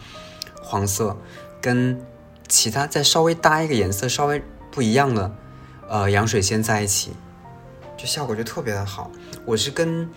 [0.63, 1.17] 黄色，
[1.61, 2.01] 跟
[2.49, 5.37] 其他再稍微搭一个颜色稍微不一样的，
[5.89, 7.13] 呃，洋水仙在一起，
[7.97, 9.11] 就效果就特别的好。
[9.45, 10.11] 我是跟，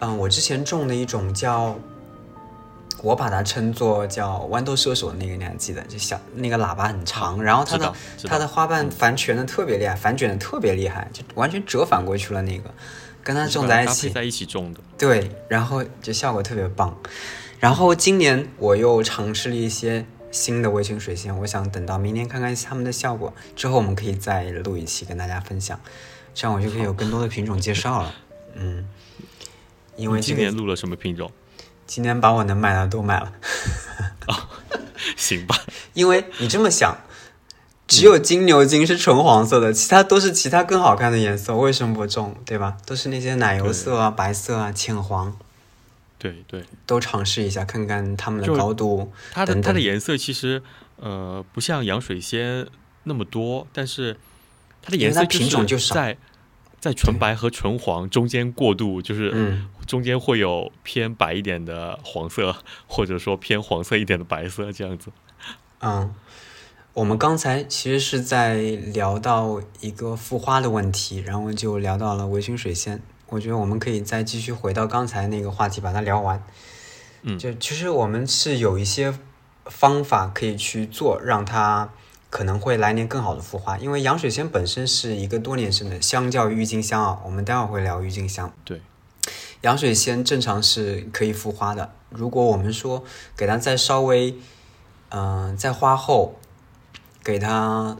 [0.00, 1.76] 嗯，我之前种的一种叫，
[3.02, 5.80] 我把它称作叫豌豆射手那个，你还记得？
[5.82, 7.92] 就小那个喇叭很长，然后它的
[8.24, 12.72] 它的花瓣反卷的特别厉害，反卷的特别厉害，就完全折返过去了那个，
[13.22, 14.80] 跟它种在一起，在一起种的。
[14.98, 16.96] 对，然后就效果特别棒。
[17.58, 25.80] 然后今年我又尝试了一些新的微型水仙，我想等到明年看看它们的效果，之后我们可以再录一期跟大家分享，
[26.34, 28.14] 这样我就可以有更多的品种介绍了。
[28.54, 28.86] 嗯，
[29.96, 31.30] 因为这个今年录了什么品种？
[31.90, 33.32] 今天把我能买的都买了，
[35.16, 35.56] 行吧，
[35.92, 36.96] 因为你这么想，
[37.88, 42.36] 只有金牛金是纯黄色的，其他都是其他更好看的颜色，为什么不种？
[42.46, 42.76] 对吧？
[42.86, 45.36] 都是那些奶油色啊、白色啊、浅黄，
[46.16, 49.12] 对对，都尝试一下，看看它们的高度。
[49.32, 50.62] 它的它的颜色其实
[50.94, 52.68] 呃不像洋水仙
[53.02, 54.16] 那么多，但是
[54.80, 56.16] 它的颜色品种就少在
[56.80, 65.12] 在纯白和纯黄中间过渡，就是嗯，中间会有偏白一点的黄色，或者说偏黄色一点的白色这样子。
[65.80, 66.14] 嗯，
[66.94, 73.00] 我们刚才其实是在聊到一个复花的问题，然后就聊到了微醺水仙。
[73.28, 76.42] 我觉得我们可以再继续回到刚才那个话题，把它聊完。
[77.22, 79.14] 嗯就其实我们是有一些
[79.66, 81.90] 方法可以去做，让它
[82.30, 83.76] 可能会来年更好的复花。
[83.76, 88.50] 因为洋水仙本身是一个多年生的，相较于郁金香啊，我们待会儿会聊郁金香。
[88.64, 88.80] 对，
[89.60, 91.92] 洋水仙正常是可以复花的。
[92.08, 93.04] 如果我们说
[93.36, 94.36] 给它再稍微，
[95.10, 96.38] 嗯、在花后
[97.22, 97.96] 给它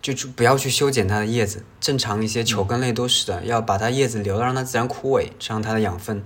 [0.00, 6.22] 就就不要去修剪它的叶子，正常一些球根类都是的，要把它叶子留到让它自然枯萎，这样它的养分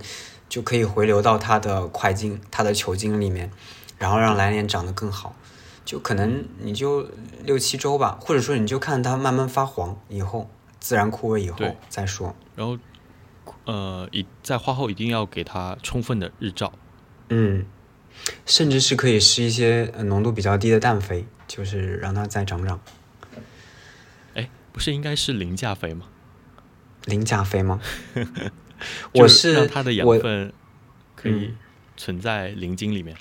[0.47, 3.51] 就可以回流到它的块茎、它的球茎里面，
[3.97, 5.35] 然后让来年长得更好。
[5.87, 7.09] 就可能你就
[7.45, 10.49] 六七周吧，或者说你就看它慢慢发黄以后，
[10.81, 12.35] 自然枯萎以后再说。
[12.57, 12.77] 然后
[13.63, 16.73] 呃，一在花后一定要给它充分的日照。
[17.29, 17.65] 嗯，
[18.45, 22.81] 甚至是可以施一些呃浓度比较低的氮肥，就是让它再长长。
[24.33, 26.07] 哎，不是应该是磷钾肥吗？
[27.05, 27.79] 磷钾肥吗？
[29.13, 30.51] 就我是让它的养分
[31.15, 31.57] 可以嗯
[31.95, 33.15] 存在磷晶里面，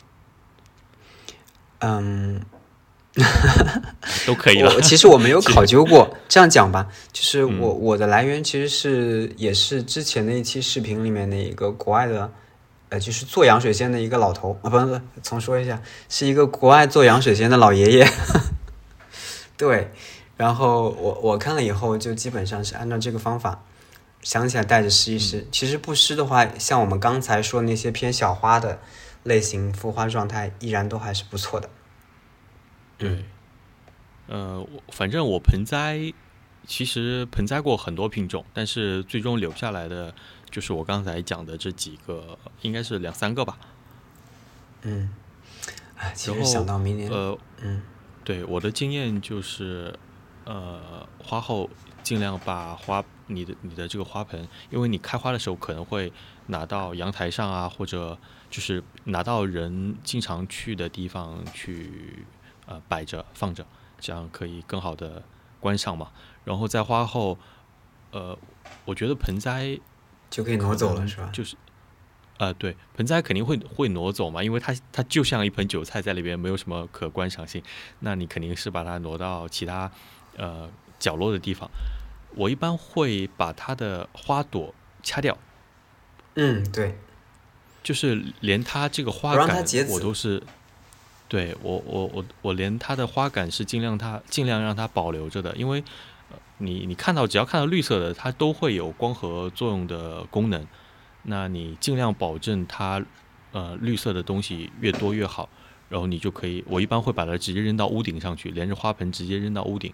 [1.79, 2.45] 嗯，
[4.27, 4.73] 都可以了。
[4.75, 12.31] 我其实我没有考究过， 这样讲吧，就是嗯我、我的来源其实是也是之前的一期视频里面的一个国外的，
[12.91, 18.09] 呃，就是做洋水仙的一个老头啊， 不不，重说一下，是一个国外做洋水仙的老爷爷。
[19.57, 19.91] 对，
[20.37, 23.63] 然后我我看了以后，就基本上是按照这个方法，
[24.21, 25.47] 想起来带着试一试。
[25.51, 28.79] 其实不湿的话，像我们刚才说那些偏小花的
[29.23, 31.71] 类型孵化状态，依然都还是不错的。
[32.99, 33.25] 对，
[34.27, 36.13] 呃，我反正我盆栽
[36.67, 40.15] 其实盆栽过很多品种，但是最终留下来的
[40.51, 43.59] 就是我刚才讲的这几个，应该是两三个吧。
[44.83, 45.15] 嗯，
[45.97, 47.83] 哎，其实然后想到明年，呃，嗯
[48.25, 49.97] 对我的经验就是，
[50.45, 51.71] 呃，花后
[52.03, 56.13] 尽量把花你的你的这个花盆，因为你开花的时候可能会
[56.47, 58.19] 拿到阳台上啊，或者
[58.51, 62.25] 就是拿到人经常去的地方去
[62.67, 63.67] 呃摆着放着，
[63.99, 65.23] 这样可以更好的
[65.61, 66.11] 观赏嘛。
[66.45, 67.39] 然后在花后，
[68.13, 68.39] 呃，
[68.85, 69.79] 我觉得盆栽
[70.31, 71.31] 就可以挪走了是吧？
[71.33, 71.57] 就是，
[72.39, 77.63] 呃，对，盆栽肯定会会挪走嘛，因为它它就像一盆韭菜在里边，没有什么可观赏性。
[78.01, 79.91] 那你肯定是把它挪到其他
[80.37, 81.69] 呃角落的地方。
[82.35, 85.39] 我一般会把它的花朵掐掉，
[86.35, 86.99] 嗯，对，
[87.83, 90.43] 就是连它这个花杆我都是，
[91.29, 95.83] 对我我我我连它的花杆是尽量它尽量让它保留着的，因为
[96.31, 100.67] 呃你你看到只要看到绿色的，它都会有光合作用的功能。
[101.25, 103.05] 那你尽量保证它
[103.51, 105.49] 呃绿色的东西越多越好，
[105.89, 109.93] 然后你就可以，我一般会把它直接扔到屋顶上去，连着花盆直接扔到屋顶，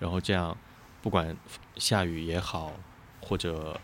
[0.00, 0.56] 然后这样
[1.00, 1.36] 不管
[1.76, 2.72] 下雨也好，
[3.20, 3.80] 或者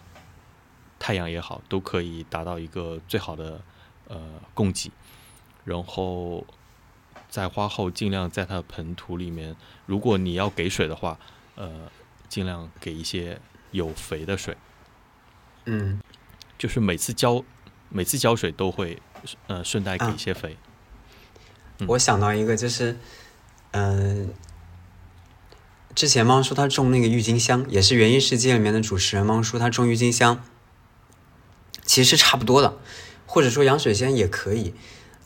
[0.98, 3.61] 太阳也好，都可以达到一个最好的
[4.08, 4.18] 呃
[4.52, 4.90] 供给。
[5.64, 6.44] 然后
[7.29, 9.55] 在花后尽量在它的盆土里面，
[9.87, 11.19] 如果你要给水的话，
[11.57, 11.91] 呃，
[12.29, 14.57] 尽量给一些有肥的水。
[15.67, 16.01] 嗯，
[16.57, 17.45] 就是每次浇
[17.91, 19.01] 每次浇水都会
[19.47, 20.57] 呃顺带给啊一些肥。
[21.81, 22.99] 嗯我想到一个，就是，
[23.71, 24.35] 嗯、
[25.95, 30.43] 之前猫叔他种那个郁金香，也是园艺世界里面的主持人猫叔他种郁金香，
[31.85, 32.79] 其实差不多的，
[33.27, 34.75] 或者说养水仙也可以。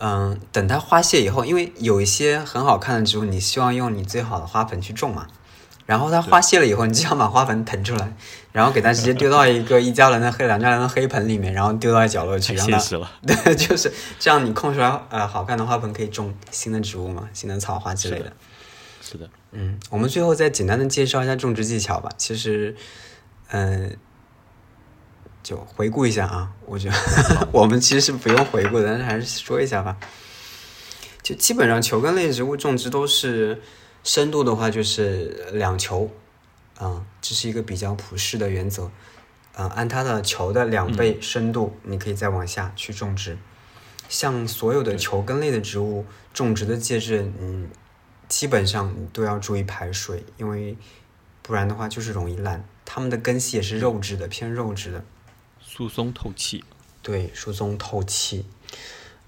[0.04, 5.28] 嗯，等它花谢以后，因为有一些很好看的植物，你希望用你最好的花盆去种嘛。
[5.86, 8.12] 然后它花谢了以后，你就想把花盆腾出来，
[8.50, 14.44] 然后给它直接丢到一个一加仑的黑两加仑的黑盆里面，然后丢到角落去，太让它现实了，对，就是这样。
[14.44, 18.32] 你空出来呃好看的花盆可以种新的植物嘛，新的草花之类的。
[19.00, 22.10] 是的，嗯，我们最后再简单的介绍一下种植技巧吧。
[22.16, 22.74] 其实，
[23.50, 23.96] 嗯、
[25.42, 29.96] 就回顾一下啊，我觉得 我们其实是不用回顾的，但是还是说一下吧。
[31.22, 33.60] 就基本上球根类植物种植都是
[34.02, 36.10] 深度的话就是两球，
[36.78, 38.90] 啊、这是一个比较普适的原则。
[39.54, 43.36] 啊、按它的球的两倍深度，你可以再往下去种植。
[44.08, 47.68] 像所有的球根类的植物种植的介质，嗯，
[48.28, 50.76] 基本上都要注意排水，因为
[51.42, 52.66] 不然的话就是容易烂。
[52.84, 55.04] 它们的根系也是肉质的，偏肉质的，
[55.74, 56.62] 疏松透气。
[57.00, 58.44] 对，疏松透气。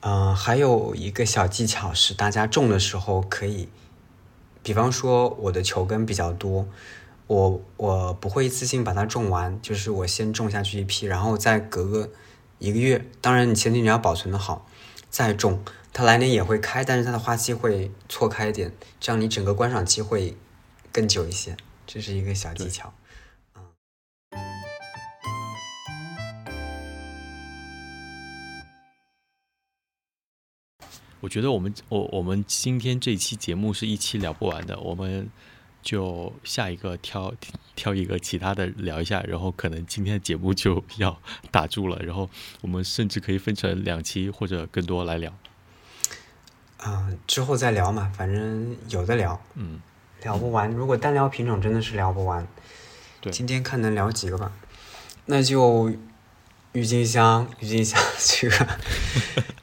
[0.00, 3.70] 嗯，还有一个小技巧是，大家种的时候可以，
[4.62, 6.68] 比方说我的球根比较多，
[7.28, 12.10] 我我不会一次性把它种完，就是我先种下去一批，然后再隔个
[12.58, 14.66] 一个月，当然你前提你要保存的好，
[15.08, 20.36] 再种，它来年也会开，但是它的花期会错开一点，这样你整个观赏期会
[20.92, 22.92] 更久一些，这是一个小技巧。
[31.24, 35.26] 我觉得我们我我们今天这期节目是一期聊不完的，我们
[35.82, 37.32] 就下一个挑
[37.74, 41.18] 挑一个其他的聊一下，然后可能今天的节目就 要
[41.50, 42.28] 打住了，然后
[42.60, 45.32] 我们甚至可以分成两期或者更多来聊。
[46.84, 49.80] 嗯，之后再聊嘛，反正有的聊，嗯，
[50.22, 50.70] 聊不完。
[50.70, 52.46] 如果单聊品种，真的是聊不完。
[53.22, 54.52] 对，今天看能聊几个吧，
[55.24, 55.90] 那就
[56.74, 58.78] 郁金香， 郁金香这个。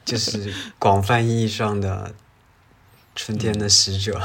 [0.04, 2.14] 就是广泛意义上的
[3.14, 4.20] 春天的使者，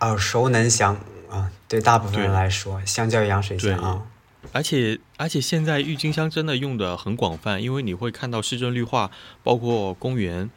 [0.00, 0.96] 耳熟能详
[1.28, 1.50] 啊！
[1.68, 4.06] 对大部分人来说，相较于洋水仙啊，
[4.52, 9.10] 而且而且现在郁金香真的用的很广泛，因为你会看到市政绿化，
[9.42, 10.48] 包括公园，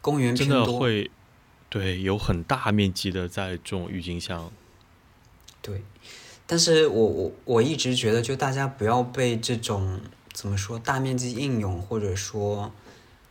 [0.00, 1.10] 公园真的会
[1.68, 4.50] 对有很大面积的在种郁金香。
[5.60, 5.84] 对，
[6.46, 10.00] 但是我我我一直觉得，就大家不要被这种。
[10.32, 10.76] 怎么说？
[10.80, 12.72] 大面积应用，或者说，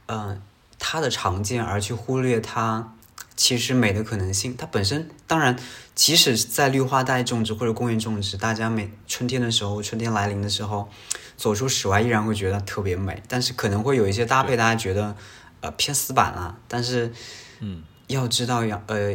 [0.05, 0.41] 嗯，
[0.79, 2.95] 它的常见，而去忽略它
[3.35, 4.55] 其实美的可能性。
[4.55, 5.59] 它本身，当然，
[5.93, 10.87] 即使在绿化带种植或者公园种植，大家每春天的时候，春天来临的时候，
[11.35, 13.21] 走出室外依然会觉得特别美。
[13.27, 15.13] 但是可能会有一些搭配，大家觉得
[15.59, 16.57] 呃偏死板了。
[16.69, 17.11] 但是，
[17.59, 19.13] 嗯，要知道，要呃，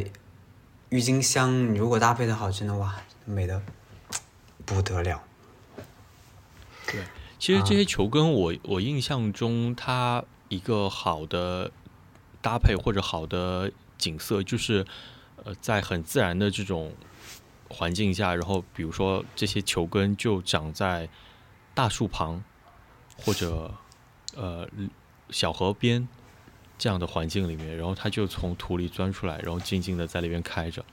[0.91, 3.63] 郁金香你如果搭配的好，真的哇，美的
[4.69, 5.23] 不得了。
[6.87, 7.03] 对。
[7.39, 11.71] 其实这些球根，我我印象中，它一个好的
[12.43, 14.85] 搭配或者好的景色，就是
[15.45, 16.93] 呃，在很自然的这种
[17.69, 21.09] 环境下，然后比如说这些球根就长在
[21.75, 22.43] 大树旁，
[23.25, 23.73] 或者
[24.35, 24.69] 呃
[25.31, 26.09] 小河边
[26.77, 30.85] 这样的环境里面，然后它就从土里钻出来，然后静静的在那边开着。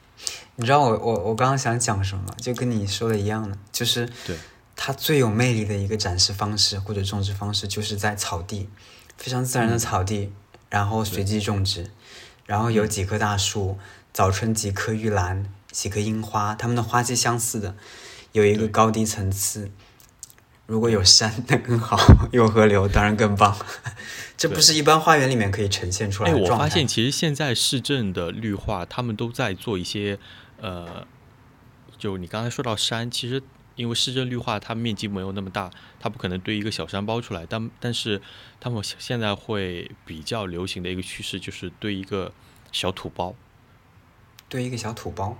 [0.55, 2.35] 你知道我我我刚刚想讲什么吗？
[2.37, 4.37] 就跟你说的一样的，就是对。
[4.77, 8.67] 它最有魅力的一个展示方式或者种植方式，就是在草地，
[9.17, 10.33] 非常自然的草地，
[10.69, 11.89] 然后随机种植，
[12.45, 13.77] 然后有几棵大树，
[14.11, 17.73] 早春几棵玉兰，几棵樱花，它们的花期相似的，
[18.33, 19.71] 有一个高低层次。
[20.67, 21.97] 如果有山，那更好；
[22.31, 23.55] 有河流，当然更棒。
[24.37, 30.19] 这不是一般花园里面可以呈现出来的我发现，其实现在市政的绿化，他们都在做一些，
[30.59, 31.05] 呃，
[31.97, 33.41] 就你刚才说到山，其实。
[33.77, 37.45] 因为市政绿化它面积没有那么大，它不可能堆一个小山包出来。
[37.45, 38.21] 但但是
[38.57, 42.31] 他们现在会比较流行的一个趋势就是堆一个
[42.71, 43.35] 小土包，
[44.47, 45.37] 堆一个小土包，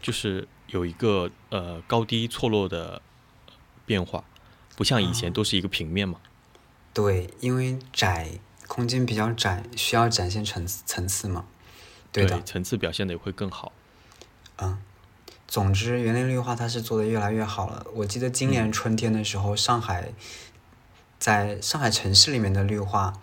[0.00, 3.02] 就是有一个呃高低错落的
[3.84, 4.22] 变化，
[4.78, 6.20] 不像以前都是一个平面嘛。
[6.94, 8.38] 对，因为窄，
[8.68, 11.46] 空间比较窄，需要展现层次层次嘛。
[12.12, 13.72] 对的，层次表现的也会更好。
[14.58, 14.78] 嗯。
[15.48, 17.84] 总之，园林绿化它是做的越来越好了。
[17.92, 20.12] 我记得今年春天的时候，上海
[21.18, 23.14] 在上海城市里面的绿化，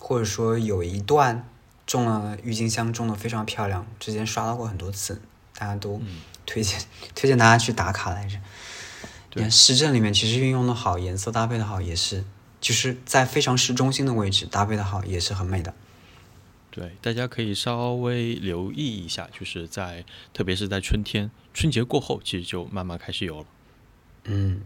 [0.00, 1.48] 或者说有一段
[1.86, 3.86] 种了郁金香，种的非常漂亮。
[4.00, 5.22] 之前刷到过很多次，
[5.54, 6.02] 大家都
[6.44, 6.80] 推荐
[7.14, 8.40] 推荐大家去打卡来着。
[9.36, 12.24] 对，市政里面其实运用的好，颜色搭配的好，也是
[12.60, 15.74] 就是在非常市中心的位置搭配的好，也是很美的。
[16.70, 23.46] 对，大家可以稍微留意一下，就是在特别是在春天，春节过后，其实就慢慢开始有了。
[24.24, 24.62] 嗯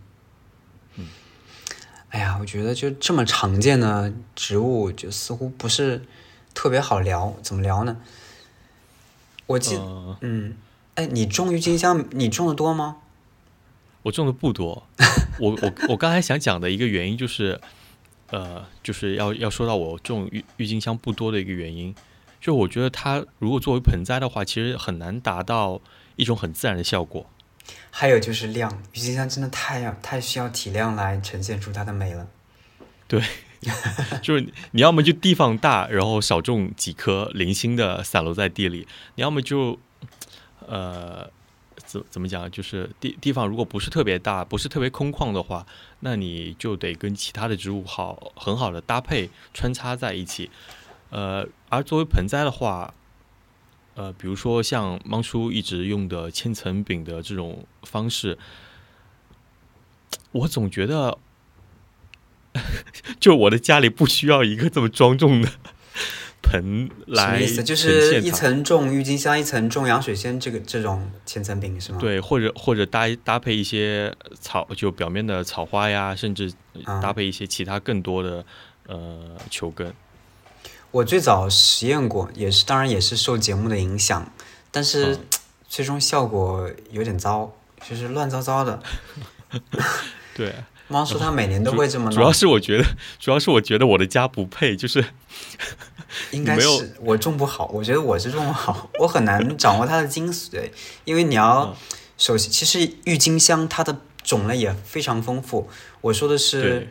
[0.97, 1.09] 嗯，
[2.11, 6.05] 哎呀，我觉得就这么常见的植物，就似乎不是
[6.55, 7.37] 特别好聊。
[7.43, 7.97] 怎么聊呢？
[9.47, 9.79] 我记，
[10.21, 10.57] 嗯，
[10.95, 12.99] 哎，你种郁金香，你种的多吗？
[14.03, 14.87] 我种的不多。
[15.41, 17.61] 我我我刚才想讲的一个原因就是。
[18.33, 21.93] 呃，就是要要说到我种郁郁金香不多的一个原因，
[22.41, 25.81] 就我觉得它如果作为盆栽的话，其实很难达到
[26.15, 27.29] 一种很自然的效果。
[27.91, 32.29] 还有就是量，郁金香真的太要太需要体量来呈现出它的美了。
[33.09, 33.21] 对，
[34.23, 38.87] 就是你要么就地方大，然后少种几棵零星的散落在地里；
[39.17, 39.77] 你要么就
[40.69, 41.29] 呃。
[41.91, 42.49] 怎怎么讲？
[42.49, 45.67] 就是地地方如果不是特别大，不是特别空旷的话，
[46.01, 50.51] 那你就得跟其他的植物好很好的搭配穿插在一起。
[51.11, 52.95] 呃，而作为盆栽的话，
[53.97, 58.39] 呃，比如说像芒叔一直用的千层饼的这种方式，
[60.31, 61.19] 我总觉得，
[63.19, 65.51] 就我的家里不需要一个这么庄重的
[66.43, 67.63] 盆来，什么意思？
[67.63, 71.99] 就是一层种郁金香，一层种洋水仙，这个这种千层饼是吗？
[72.01, 76.53] 对，或者或者搭搭配一些草，就表面的草花呀，甚至
[77.03, 78.45] 搭配一些其他更多的
[78.87, 79.93] 呃球根。
[80.91, 84.33] 我最早实验过，也是当然也是受节目的影响，
[84.73, 85.19] 但是
[85.69, 87.55] 最终效果有点糟，
[87.89, 88.83] 就是乱糟糟的。
[90.35, 90.53] 对，
[90.89, 92.15] 猫叔他每年都会这么弄。
[92.15, 92.85] 主要是我觉得，
[93.21, 95.05] 主要是我觉得我的家不配，就是
[96.33, 97.71] 应该是我种不好。
[97.73, 100.71] 我觉得我是种不好，我很难掌握它的精髓，
[101.05, 101.77] 因为你要
[102.17, 105.69] 首先，其实郁金香它的种类也非常丰富。
[106.01, 106.89] 我说的是。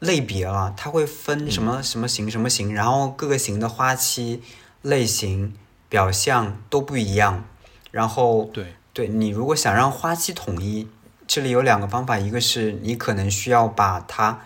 [0.00, 4.40] 类别了，它会分什么什么型什么型，然后各个型的花期、
[4.80, 5.52] 类型、
[5.88, 7.44] 表象都不一样。
[7.90, 10.86] 然后，对对，你如果想让花期统一，
[11.26, 14.42] 这里有两个方法，一个是你可能需要把它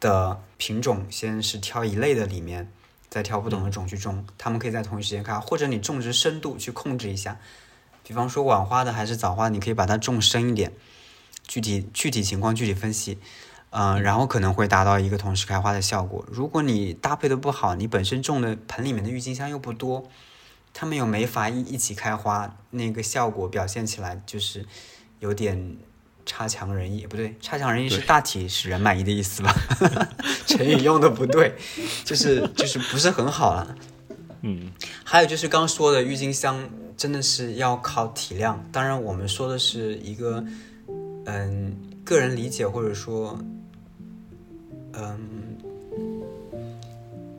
[0.00, 2.72] 的品种先是挑一类的里面，
[3.14, 7.38] 再挑不同的种去种，它们可以在同一时间开，或者你种植深度去控制一下。
[8.02, 10.72] 比方说晚花的还是早花，你可以把它种深一点。
[11.46, 13.18] 具体具体情况具体分析。
[13.70, 16.24] 嗯，然后可能会达到一个同时开花的效果。
[16.28, 20.08] 如果你搭配的不好，你本身种的盆里面的郁金香又不多，
[20.72, 24.66] 它们又没法一一起开花，那个效果表现起来就是
[25.20, 25.76] 有点
[26.24, 27.06] 差强人意。
[27.06, 29.54] 不对，差强人意是大体使人满意的意思吧？
[30.46, 31.54] 成语用的不对，
[32.04, 33.74] 就是就是不是很好了。
[34.42, 34.70] 嗯，
[35.04, 36.58] 还有就是刚说的郁金香
[36.96, 38.62] 真的是要靠体量。
[38.70, 40.44] 当然，我们说的是一个
[41.26, 43.38] 嗯个人理解或者说。
[44.96, 45.18] 嗯，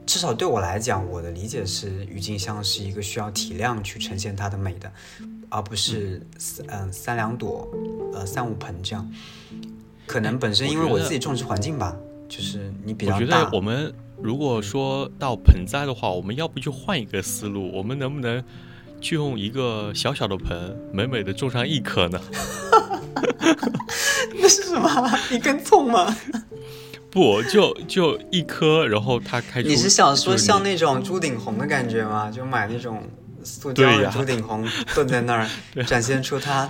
[0.06, 4.92] 至少对我来讲，我的理解是，郁金香是一个需要体量去呈现它的美的，
[5.56, 6.22] 而不是
[6.68, 7.66] 嗯三两朵，
[8.14, 9.10] 呃三五盆这样。
[10.06, 11.96] 可能本身因为我自己种植环境吧，
[12.28, 13.18] 就是你比较大。
[13.18, 18.44] 我觉得我们如果说到盆栽的话，我们要不就换一个思路，我们能不能
[19.00, 22.20] 就用一个小小的盆，美美的种上一棵呢？
[24.36, 24.90] 那是什么？
[25.32, 26.14] 一根葱吗？
[27.10, 29.70] 不，就就一颗，然后它开出。
[29.70, 32.30] 你是想说像那种朱顶红的感觉吗？
[32.30, 33.02] 就买那种
[33.46, 35.48] 塑胶的朱顶红，蹲在那儿，
[35.86, 36.70] 展现出它。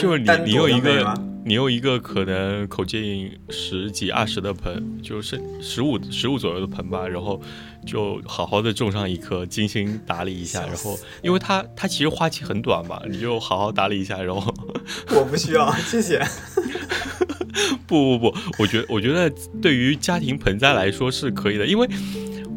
[0.00, 1.14] 就是你你有一个，
[1.44, 7.40] 你有一个可能口径十几二十的盆，就是十五十五左右的盆吧，然后
[7.86, 14.52] 就好好的种上一颗，精心打理一下，然后因为它它其实花期很短嘛，你就好好打理一下，然后。
[15.14, 16.20] 我不需要，谢谢。
[17.86, 19.30] 不不不，我觉我觉得
[19.60, 21.86] 对于家庭盆栽来说是可以的，因为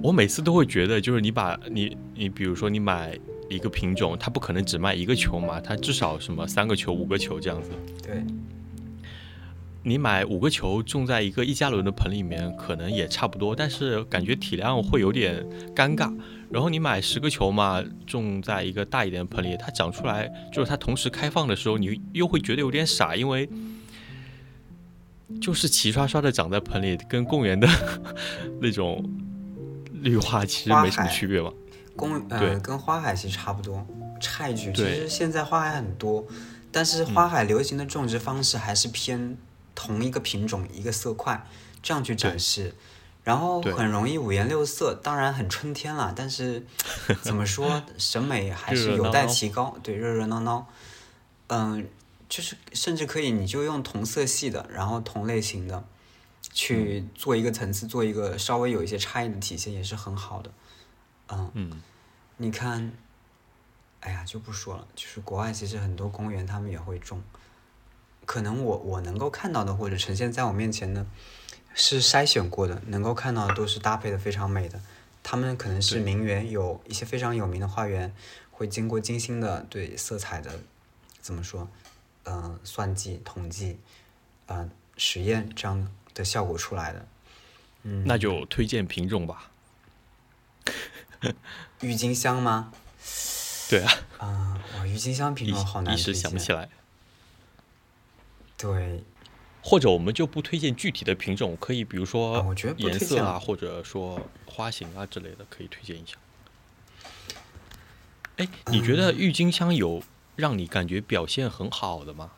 [0.05, 3.17] 我每次都会觉得，就是你把你你比如说你买
[3.49, 7.71] 一个品种，它不可能只卖一个球嘛，它至少什么三个球、五个球这样子。
[8.03, 8.23] 对，
[9.81, 15.43] 你买五个球种在一个一加仑的盆里面，可能也差不多，但是感觉体量会有点
[15.75, 16.15] 尴尬。
[16.51, 23.49] 然后你买十个球嘛，种在一个大一点的盆里，它长出来就是它同时开放的时候，你又会觉得有点傻，因为。
[25.41, 27.67] 就是齐刷刷的长在盆里，跟公园的
[28.61, 29.03] 那种
[30.05, 31.51] 绿化其实没什么区别吧？
[31.95, 33.85] 公呃，跟花海其实差不多。
[34.21, 36.25] 差一句其实现在花海很多，
[36.71, 39.35] 但是花海流行的种植方式还是偏
[39.73, 41.45] 同一个品种一个色块
[41.81, 42.73] 这样去展示，
[43.23, 46.13] 然后很容易五颜六色，当然很春天了。
[46.15, 46.65] 但是
[47.23, 49.75] 怎么说，审美还是有待提高。
[49.81, 50.67] 对，热热闹闹，
[51.47, 51.87] 嗯。
[52.27, 55.85] 就是甚至可以，你就用同色系的，然后同类型的，
[56.55, 60.49] 去做一个层次，做一个稍微有一些差异的体现，也是很好的。
[61.27, 61.83] 嗯嗯，
[62.37, 62.93] 你看，
[63.99, 64.87] 哎呀，就不说了。
[64.95, 67.21] 就是国外其实很多公园他们也会种，
[68.25, 71.05] 可能我我能够看到的或者呈现在我面前的，
[71.73, 74.81] 是筛选过的，能够看到的都是搭配的非常美的。
[75.21, 78.15] 他们可能是名园，有一些非常有名的花园，
[78.51, 80.61] 会经过精心的对色彩的
[81.19, 81.67] 怎么说？
[82.23, 83.77] 嗯，算计、统计，
[84.45, 85.91] 呃，实验这样的
[86.23, 87.07] 效果出来的，
[87.83, 89.51] 嗯，那就推荐品种吧。
[91.81, 92.71] 郁金香吗？
[93.69, 93.91] 对啊。
[94.19, 96.69] 啊，哇，郁金香品种好难一时想不起来。
[98.57, 99.03] 对。
[99.61, 106.15] 或者我们就不推荐具体的品种，可以比如说，颜色啊，或者说花型啊之类的，可以推荐一下。
[108.37, 110.03] 哎，你觉得郁金香有？
[110.35, 112.31] 让你感觉表现很好的吗？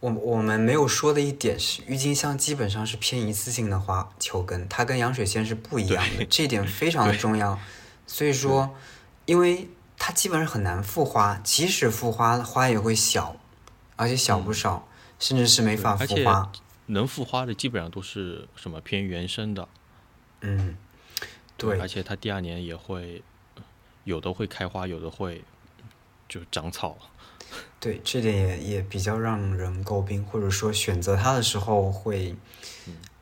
[0.00, 7.58] 我我们没有说的一点是，郁金香基本上是偏一次性的花球根，它跟洋水仙是不一样的，这一点非常的重要。
[8.06, 8.76] 所以说，
[9.26, 9.68] 因为
[9.98, 13.36] 它基本上很难复花，即使复花，花也会小，
[13.96, 14.86] 而且小不少，
[15.18, 16.52] 甚至是没法复花。
[16.86, 19.68] 能复花的基本上都是什么偏原生的，
[20.40, 20.76] 嗯，
[21.56, 23.22] 对，而且它第二年也会
[24.04, 25.44] 有的会开花，有的会
[26.28, 26.96] 就长草。
[27.80, 32.34] 对，这点也也比较让人诟病，或者说选择它的时候会，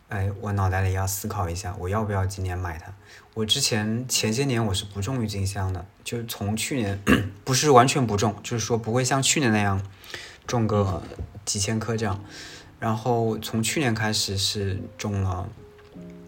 [0.09, 2.93] 哎，我脑袋里要思考一下，我要不要今年买它？
[3.35, 6.99] 我之前前些年我是不种郁金香的，就是从去年
[7.45, 9.83] 不是完全不种，就是说不会像去年那样
[10.47, 11.03] 种个
[11.45, 12.25] 几千棵这样。
[12.81, 15.49] 然后从去年开始是种了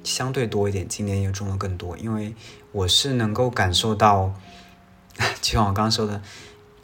[0.05, 2.34] 相对多一点，今年也种了更多，因为
[2.72, 4.34] 我是能够感受到，
[5.40, 6.22] 就像我刚刚说的，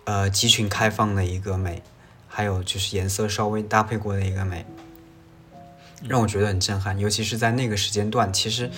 [0.04, 1.82] 呃，集群开放的一个美，
[2.28, 4.66] 还有就是颜色稍微搭配过的一个美，
[6.06, 6.98] 让我觉得很震撼。
[6.98, 8.70] 尤其是在那个时间段，其实，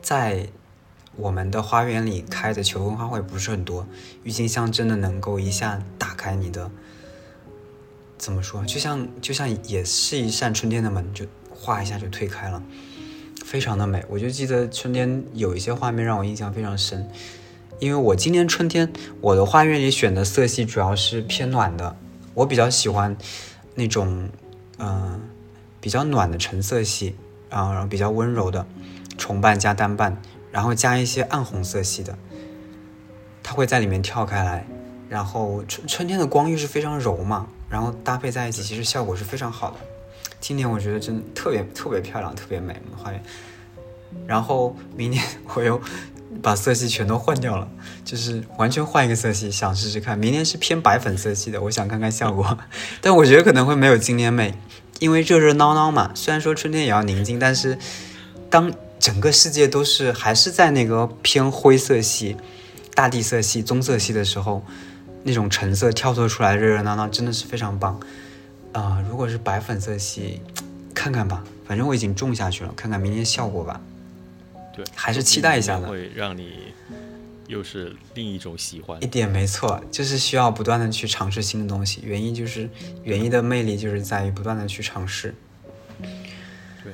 [0.00, 0.48] 在
[1.16, 3.86] 我们的花园里开的球根花卉不是很多，
[4.22, 6.70] 郁金香真的能够一下打开你的。
[8.16, 8.64] 怎么说？
[8.64, 12.62] 就像就像也是一扇春天的门，就哗一下就推开了，
[13.44, 14.02] 非常的美。
[14.08, 17.10] 我就记得春天有一些画面让我印象非常深，
[17.78, 21.96] 因为我今年春天我的花园里选的色系主要是偏暖的，
[22.34, 23.16] 我比较喜欢
[23.74, 24.28] 那种
[24.78, 25.20] 嗯
[25.80, 27.16] 比较暖的橙色系
[27.50, 28.66] 啊，然后比较温柔的
[29.18, 30.16] 重瓣加单瓣，
[30.50, 32.16] 然后加一些暗红色系的，
[33.42, 34.66] 它会在里面跳开来，
[35.08, 37.48] 然后春春天的光又是非常柔嘛。
[37.68, 39.76] 然后搭配在一起，其实效果是非常好的。
[40.38, 43.20] 今年我觉得真的特别特别漂亮，特别美花园。
[44.24, 45.20] 然后明年
[45.52, 45.80] 我又
[46.42, 47.68] 把色系全都换掉了，
[48.04, 50.18] 就是完全换一个色系，想试试看。
[50.18, 52.58] 明年是偏白粉色系的，我想看看效果。
[53.00, 54.54] 但我觉得可能会没有今年美，
[54.98, 56.10] 因为热热闹闹嘛。
[56.14, 57.78] 虽然说春天也要宁静，但是
[58.50, 62.36] 当整个世界都是还是在那个偏灰色系、
[62.94, 64.64] 大地色系、棕色系的时候。
[65.28, 67.98] 那种橙色跳脱出来，热热闹闹，真的是非常棒
[68.70, 69.02] 啊！
[69.10, 70.40] 如果是白粉色系，
[70.94, 73.80] 看看吧，反正我已经种下去了，看看明年效果吧。
[74.76, 75.88] 对，还是期待一下的。
[75.88, 76.72] 会让你
[77.48, 79.02] 又是另一种喜欢。
[79.02, 82.02] 一点没错，就是需要不断的去尝试新的东西。
[82.02, 82.68] 园艺就是
[83.02, 85.34] 园艺的魅力，就是在于不断的去尝试。
[86.84, 86.92] 对，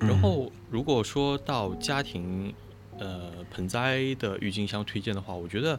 [0.00, 2.52] 然后如果说到家庭
[2.98, 5.78] 呃盆栽的郁金香推荐的话，我觉得。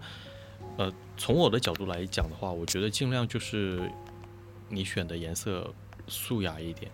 [0.77, 3.91] 呃，从我的角度来讲的话，我觉得尽量就是
[4.69, 5.73] 你选的颜色
[6.07, 6.89] 素雅一点，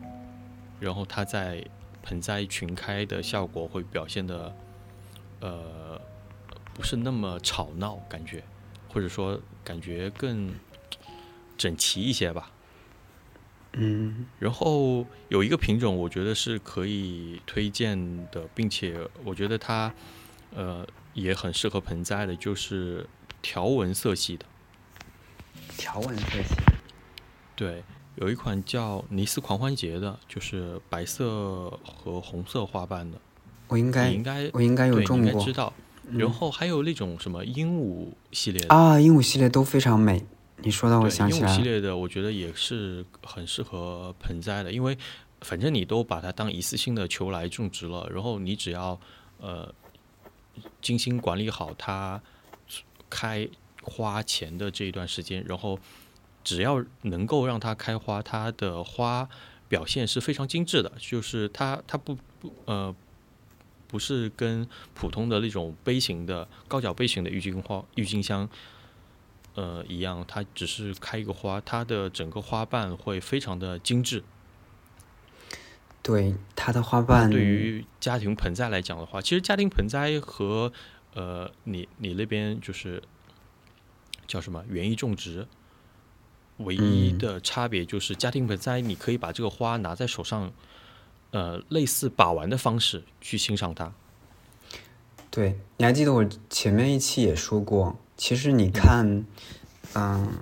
[0.80, 1.64] 然后它在
[2.08, 4.56] 盆栽群开的效果会表现的
[5.42, 6.00] 呃
[6.74, 8.42] 不是那么吵闹，感觉
[8.88, 10.54] 或者说感觉更
[11.58, 12.50] 整齐一些吧。
[13.74, 19.94] 嗯，然后有一个品种，我觉得是可以推荐的，并且我觉得它
[20.56, 23.06] 呃也很适合盆栽的，就是。
[23.40, 24.46] 条纹色系的，
[25.78, 26.56] 条纹色系，
[27.56, 27.84] 对，
[28.18, 33.18] 有一款叫尼斯狂欢节的，就是白色和红色花瓣的。
[33.68, 35.74] 我应该应该我应该有种过，知道。
[36.12, 40.24] 然后还有那种什么鹦鹉系列啊，鹦鹉系列都非常美。
[40.58, 44.98] 你说到我想起来鹦鹉系列的，我觉得也是很适合盆栽的，因为
[45.42, 49.00] 反正你都把它当一次性的球来种植了，然后你只要
[49.40, 49.74] 呃
[50.82, 52.22] 精心管理好它。
[53.10, 53.48] 开
[53.82, 55.80] 花前的这一段时间，然后
[56.48, 59.28] 只要能够让它开花，它的花
[59.68, 60.90] 表现是非常精致的。
[60.98, 62.96] 就是它它不不呃
[63.86, 68.48] 不是跟普通的那种杯型的高脚杯型的郁金花郁金香
[69.56, 74.24] 呃一样，它只是开一个花，它的整个花瓣会非常的精致。
[76.02, 80.72] 对它的花瓣，对于家庭盆栽来讲的话，其实家庭盆栽和
[81.14, 83.04] 呃，你你那边就是
[84.26, 85.46] 叫什么园艺种植，
[86.58, 90.52] 唯一的差别就是家庭盆栽，你可以把这个花拿在手上，
[91.32, 93.94] 呃，类似把玩的方式去欣赏它。
[95.30, 99.26] 对，你还记得我前面一期也说过，其实你看，
[99.94, 100.34] 嗯，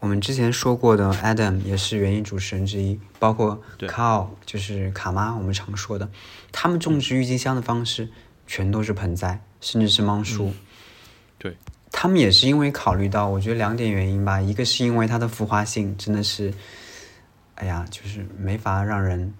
[0.00, 6.10] 我们之前说过的 Adam 也是园艺主持人之一，包括 Carl 就是卡妈，我们常说的，
[6.50, 8.10] 他们种植郁金香的方式
[8.46, 9.42] 全都是盆栽。
[9.62, 10.52] 甚至是芒树，
[11.38, 11.56] 对，
[11.92, 16.52] 他们也是因为考虑到，我觉得两点原因吧，一个是因为它的浮华性真的是，
[17.54, 19.32] 哎呀，就是没法让人，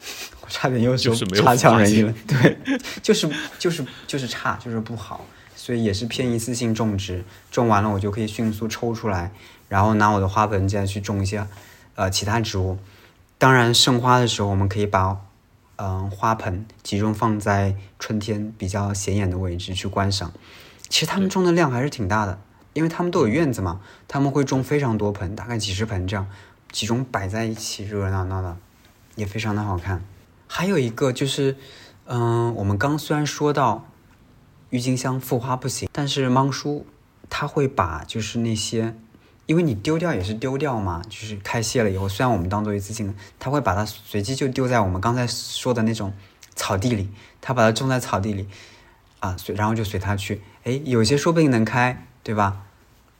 [0.40, 2.58] 我差点又说差强人意了，对，
[3.02, 5.24] 就是就是就是差，就是不好，
[5.54, 9.30] 所以也是偏一次性种植，种完了我就可以迅速抽出来，
[9.68, 11.46] 然后拿我的花盆再去种一些
[11.94, 12.78] 呃其他植物，
[13.38, 15.20] 当然盛花的时候我们可以把。
[15.78, 20.32] 嗯，花盆集中放在春天比较显眼的位置去观赏。
[20.88, 22.38] 其实他们种的量还是挺大的，
[22.72, 26.26] 因为他们都有院子嘛，他们会种非常多盆，大概几十盆这样，
[26.70, 28.56] 集中摆在一起，热热闹闹的，
[29.14, 30.02] 也非常的好看。
[30.46, 31.56] 还有一个就是，
[32.04, 33.86] 嗯、我们刚虽然说到
[34.70, 36.86] 郁金香复花不行，但是芒叔
[37.28, 38.94] 他会把就是那些，
[39.46, 46.12] 因为你丢掉也是丢掉嘛，就是开谢了以后，虽然我们当做一次性的，他会把它随机就丢在我们刚才说的那种
[46.54, 47.08] 草地里，
[47.40, 48.46] 他把它种在草地里，
[49.26, 52.62] 啊，随然后就随他去，哎，有些说不定能开，对吧？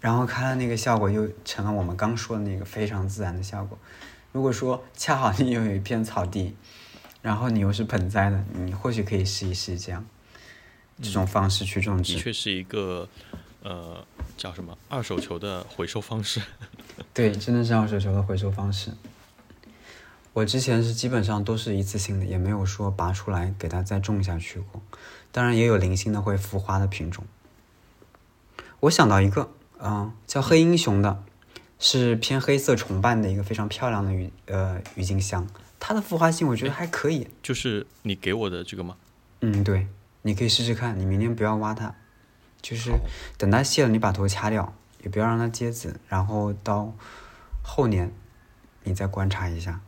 [0.01, 3.77] 然后开了那个效果又成了我们刚说的那个非常自然的效果。
[4.31, 6.55] 如果说恰好你又有一片草地，
[7.23, 10.05] 然后你又是盆栽的，你或许可以试一试这样
[11.03, 12.15] 这种方式去种植。
[12.15, 13.09] 的确是一个
[13.63, 16.41] 呃叫什么二手球的回收方式。
[17.13, 18.93] 对，真的是二手球的回收方式。
[20.37, 24.83] 我之前是基本上都是一次性的，也没有说拔出来给它再种下去过。
[25.33, 27.25] 当然也有零星的会复花的品种。
[28.81, 31.25] 我想到一个，嗯、叫黑英雄的，
[31.79, 35.47] 是偏黑色重瓣的一个非常漂亮的郁呃郁金香，
[35.81, 37.29] 它的复花性我觉得还可以。
[37.43, 38.99] 就是你给我的这个吗？
[39.41, 39.89] 嗯，对，
[40.21, 41.95] 你可以试试看，你明天不要挖它，
[42.61, 42.93] 就是
[43.39, 46.93] 等它谢了，你把头掐掉，也不要让它结籽，然后到
[47.63, 48.13] 后年
[48.85, 49.81] 你再观察一下，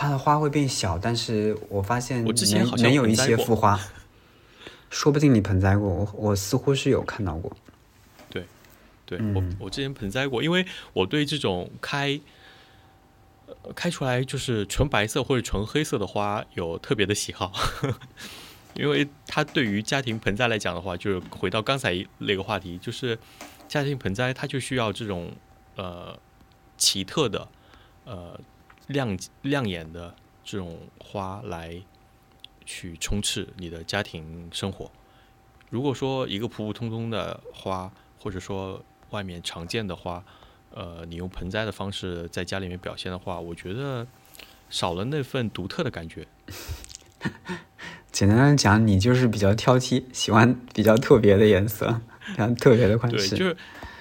[0.00, 3.78] 它的花会变小，但是我发现我之前能好像能有一些复花，
[4.88, 7.54] 说不定你盆栽过，我我似乎是有看到过。
[8.30, 12.18] 对、嗯我我之前盆栽过，因为我对这种开。
[13.64, 17.52] 呃开出来就是纯白色或者纯黑色的花有特别的喜好，
[18.74, 23.18] 因为它对于家庭盆栽来讲的话，就是回到刚才那个话题，就是
[23.68, 25.32] 家庭盆栽它就需要这种
[25.74, 26.16] 呃
[26.78, 27.48] 奇特的
[28.04, 28.40] 呃
[28.90, 30.14] 亮亮眼的
[30.44, 31.80] 这种花来
[32.64, 34.90] 去充斥你的家庭生活。
[35.70, 40.22] 如果说一个普普通通的花，或者说外面常见的花，
[40.72, 44.06] 呃，你用盆栽的方式在家里面表现的话，我觉得
[44.68, 46.26] 少了那份独特的感觉。
[48.10, 53.36] 简单的讲，你就是比较挑剔，喜欢比较特别的颜色，比较特别的款对，式。
[53.36, 53.56] 就是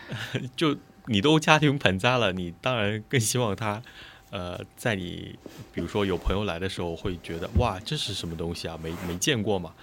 [0.58, 0.76] 就
[1.06, 3.84] 你都家庭盆栽了，你当然更希望它，
[4.32, 5.38] 呃，在你
[5.74, 8.78] 比如说有朋友来的时候，会觉得哇，这是什么东西啊？
[8.82, 9.74] 没没见过嘛，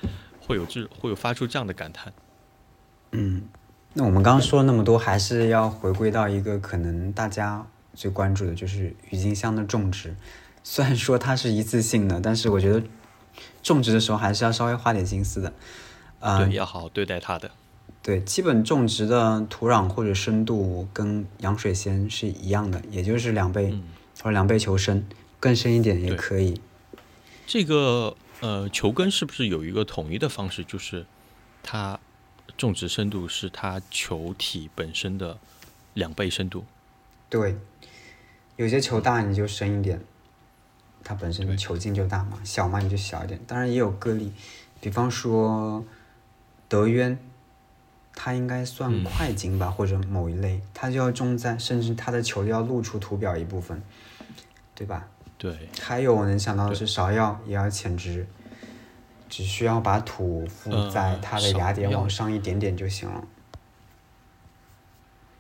[0.41, 2.13] 会有这会有发出这样的感叹。
[3.13, 3.43] 嗯，
[3.95, 10.15] 那我们刚刚说了那么多，还是要回归到一个可能大家最关注的，就是郁金香的种植。
[10.63, 12.83] 虽然说它是一次性的，但是我觉得
[13.63, 15.53] 种植的时候还是要稍微花点心思的。
[16.21, 17.51] 呃，对，要好好对待它的。
[18.03, 23.83] 对，基本种植的土壤或者深度跟洋水仙是一样的，也就是两倍、嗯
[24.23, 25.07] 或者两倍求深，
[25.39, 26.61] 更深一点也可以。
[27.47, 30.65] 这个呃球根是不是有一个统一的方式？
[30.65, 31.07] 就是
[31.63, 31.99] 它
[32.57, 35.39] 种植深度是它球体本身的
[35.95, 36.65] 两倍深度。
[37.29, 37.57] 对，
[38.57, 40.03] 有些球大你就深一点，
[41.05, 43.41] 它本身球径就大嘛；小嘛你就小一点。
[43.47, 44.33] 当然也有个例，
[44.81, 45.85] 比方说
[46.69, 47.19] 德渊，
[48.15, 53.83] 它应该算嗯块茎吧，或者某一类，它就要种在，甚至它的球就要露出图表一部分，
[54.77, 55.09] 对吧？
[55.39, 58.27] 对，还有我能想到的是芍药也要浅植，
[59.29, 63.25] 只需要把土覆在呃它的芽点往上一点点就行了。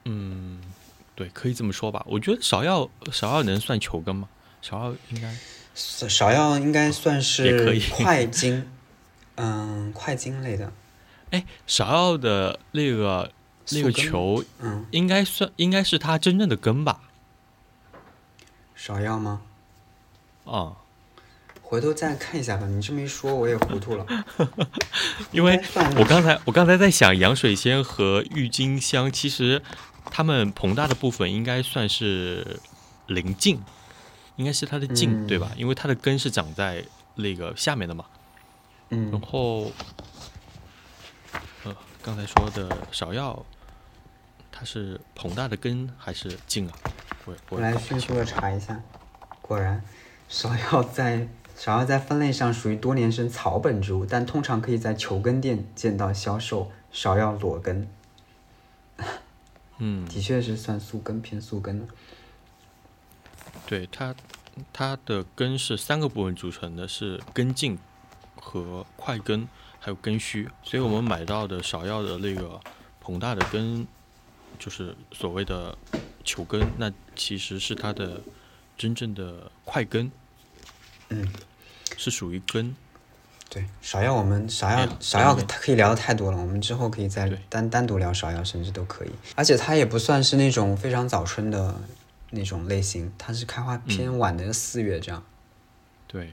[0.05, 0.61] 嗯，
[1.15, 2.05] 对，可以这么说吧。
[2.09, 4.29] 我觉得芍药芍药能算球根吗？
[4.63, 5.35] 芍药应该
[5.75, 8.69] 芍芍药应该算是也可以块茎，
[9.37, 10.73] 嗯，快茎类的。
[11.31, 13.33] 哎，芍药的那个
[13.71, 17.01] 那个球嗯，应该算应该是它真正的根吧？
[18.79, 19.41] 芍药吗？
[20.45, 20.77] 啊、
[21.61, 22.67] 回头再看一下吧。
[22.67, 24.07] 你这么一说，我也糊涂了。
[25.33, 25.61] 因为
[25.97, 29.61] 我刚才我刚才在想，洋水仙和郁金香，其实
[30.05, 32.61] 它们膨大的部分应该算是
[33.09, 33.61] 鳞茎，
[34.37, 35.51] 应该是它的茎，嗯对吧？
[35.57, 36.85] 因为它的根是长在
[37.17, 38.05] 那个下面的嘛。
[38.89, 39.73] 然嗯，后，
[41.65, 43.45] 呃，刚才说的芍药，
[44.59, 46.73] 它是膨大的根还是茎啊？
[47.27, 48.81] 我我我来迅速的查一下，
[49.43, 49.83] 果然，
[50.31, 51.29] 芍药在
[51.59, 57.87] 芍药在分类上属于多年生草本植物，但通常可以在球根店见到销售芍药裸根，
[59.77, 61.87] 嗯，的确是算宿根偏宿根的。
[63.67, 64.15] 对它，
[64.73, 67.79] 它的根是三个部分组成的，是根茎
[68.41, 69.47] 和块根，
[69.79, 70.49] 还有根须。
[70.63, 72.59] 所以我们买到的芍药的那个
[73.05, 73.87] 膨大的根，
[74.59, 75.77] 就是所谓的
[76.25, 78.21] 球根，那其实是它的
[78.77, 80.11] 真正的块根，
[81.09, 81.29] 嗯，
[81.97, 82.75] 是属于根。
[83.49, 89.11] 对芍药，我们芍药芍药它可以聊的太多了，我们之后可以再单单独聊芍药，甚至都可以。
[89.37, 91.73] 而且它也不算是那种非常早春的
[92.31, 95.25] 那种类型，它是开花偏晚的四月这样。
[96.09, 96.33] 对，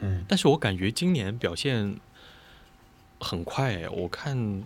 [0.00, 1.96] 嗯，但是我感觉今年表现
[3.20, 4.64] 很快哎，我看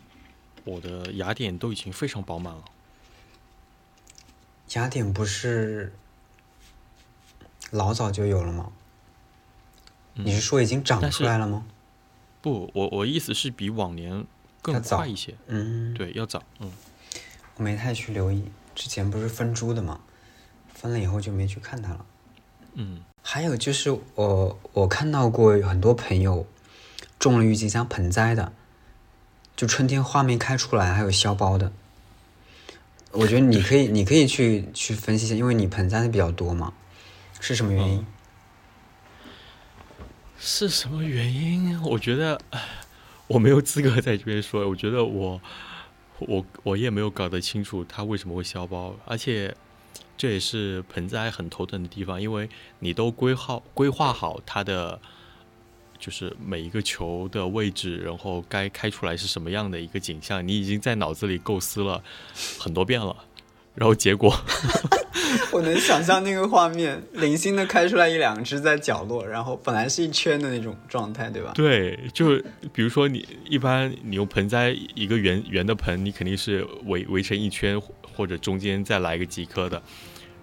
[0.69, 2.65] 我的雅典都已经非常饱满了。
[4.75, 5.95] 雅典不是
[7.71, 8.71] 老早就有了吗？
[10.15, 11.65] 你是说已经长出来了吗？
[12.43, 14.27] 不，我我意思是比往年
[14.61, 15.35] 更早快一些。
[15.47, 16.43] 嗯，对，要早。
[16.59, 16.71] 嗯，
[17.57, 18.45] 我没太去留意，
[18.75, 20.01] 之前不是分株的嘛，
[20.75, 22.07] 分了以后就没去看它了。
[22.75, 26.47] 嗯，还有就是我我看到过有很多朋友
[27.19, 28.53] 种了郁金香盆栽的，
[29.59, 31.73] 就春天花没开出来，还有消苞的。
[33.11, 36.73] 我觉得你可以，你可以去去分析一下，因为你盆栽的比较多嘛，
[37.41, 38.07] 是什么原因？
[40.39, 41.83] 是什么原因？
[41.83, 42.63] 我觉得唉
[43.27, 44.69] 我没有资格在这边说。
[44.69, 45.41] 我觉得我
[46.21, 49.57] 我我也没有搞得清楚它为什么会消苞，而且
[50.17, 52.49] 这也是盆栽很头疼的地方，因为
[52.79, 55.01] 你都规划规划好它的
[55.99, 62.03] 就是每一个球的位置，然后该开出来是什么样的一个景象，你已经在脑子里构思了
[62.59, 63.17] 很多遍了，
[63.75, 64.35] 然后结果
[65.53, 71.53] 我能想象那个画面，零星的开出来一两只在角落，然后本来是一圈的那种状态，对吧？
[71.55, 72.41] 对，就
[72.73, 77.81] 比如说你一般你用盆栽一个圆圆的盆，你肯定是围围成一圈，
[78.17, 79.83] 或者中间再来一个几颗的，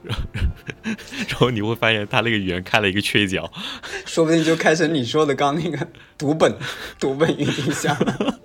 [1.27, 3.51] 然后你会发现他那个语言开了一个缺角，
[4.05, 5.87] 说不定就开成你说的刚那个
[6.17, 6.55] 读本
[6.99, 8.39] 读本郁金香了，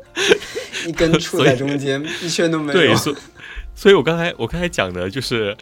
[0.87, 2.79] 一根杵在中间，一圈都没有。
[2.79, 3.15] 对，所
[3.75, 5.57] 所以我刚才我刚才讲的就是，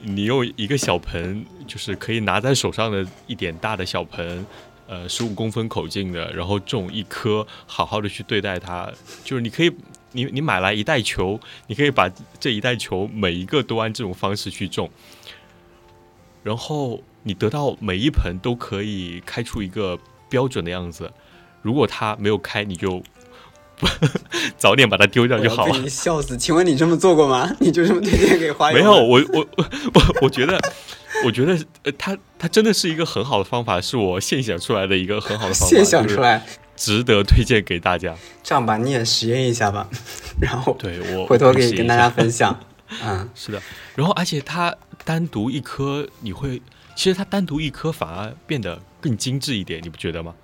[0.00, 4.46] 你用一个小盆，就是可以拿在手上的一点大的小盆，
[4.86, 8.90] 呃，十五公分口径的，然后种一颗，好好的去对待它，
[9.24, 9.72] 就是你可以。
[10.16, 14.88] 你你买来一袋球，你可以把这一袋球每一个都按这种方式去种，
[16.44, 21.10] 然后你得到每一盆都可以开出一个标准的样子。
[21.62, 23.02] 如果它没有开，你就
[24.56, 26.36] 早点把它丢掉就好了笑死！
[26.36, 27.50] 请问你这么做过吗？
[27.58, 28.78] 你就这么推荐给花友？
[28.78, 29.64] 没有，，我我我
[29.94, 30.60] 我我觉得，
[31.24, 36.44] 我觉得呃，它它真的是一个很好的方法，是我现想出来的一个很好的方法，现想出，来。
[36.76, 38.14] 值得推荐给大家。
[38.42, 39.88] 这样吧，你也实验一下吧，
[40.42, 42.58] 然后对我回头可以跟大家分享。
[43.02, 43.62] 嗯，是的，
[43.94, 44.74] 然后而且它
[45.04, 46.60] 单独一颗，你会
[46.96, 50.34] 其实它单独一颗反而变得更精致一点，你不觉得吗？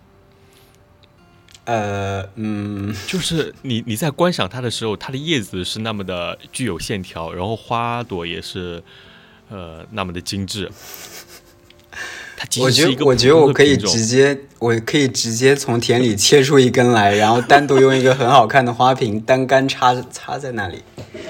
[1.64, 8.82] 呃，嗯， 就是你你在观赏它的时候，它的叶子是那么的具有线条，然后花朵也是
[9.48, 10.70] 呃那么的精致。
[12.58, 20.82] 我觉得我觉得我可以直接，我可以直接从田里切出一根来，然后单独用一个很好看的花瓶单杆插插在那里。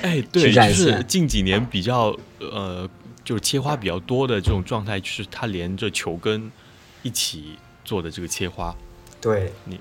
[0.03, 2.89] 哎，对，就是近几年比较呃，
[3.31, 6.51] 就是切花比较多的这种状态，就是它连着球根
[7.05, 8.75] 一起做的这个切花。
[9.21, 9.79] 对你，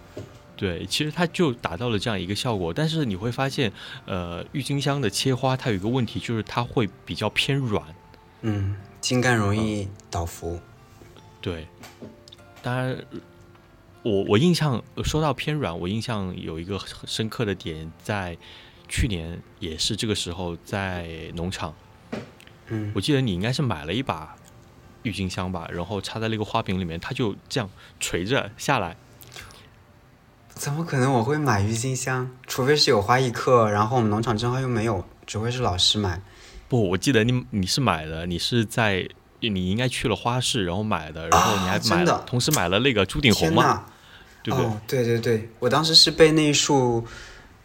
[0.55, 2.71] 对，其实它就达到了这样一个效果。
[2.71, 3.73] 但是你会发现，
[4.05, 7.83] 呃，郁金香的切花它有一个问题，就是它会比较偏软。
[8.41, 10.59] 嗯，茎干容易倒伏。
[11.41, 11.67] 对，
[12.61, 13.03] 当然，
[14.03, 18.37] 我我印象说到偏软，我印象有一个很深刻的点，在
[18.87, 21.73] 去年也是这个时候在农场。
[22.69, 24.35] 嗯，我记得你应该是买了一把
[25.03, 28.95] 郁金香吧，然后插在那个花瓶里面，它就这样垂着下来。
[30.49, 32.29] 怎么可能我会买郁金香？
[32.45, 36.21] 除非是有花艺课，然后我们农场正好又没有，只会是老师买。
[36.67, 39.07] 不，我记得你你是买的，你是在
[39.39, 43.85] 你应该去了花市，然后买的，然后你还买了，同时买了那个朱顶红嘛，
[44.43, 44.65] 对不对？
[44.65, 47.07] 哦，对对对，我当时是被那一束，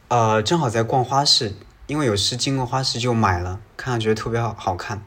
[0.06, 1.52] 呃，正好在逛花市，
[1.86, 5.06] 因为有事经过花市就买了，看上觉得特别好好看。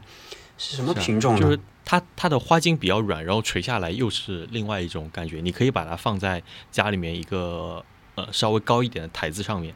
[0.56, 1.40] 是什么品种呢？
[1.40, 5.40] 就是它它的花茎比较软，然后垂下来又是另外一种感觉。
[5.40, 7.84] 你可以把它放在家里面一个
[8.16, 9.74] 呃稍微高一点的台子上面。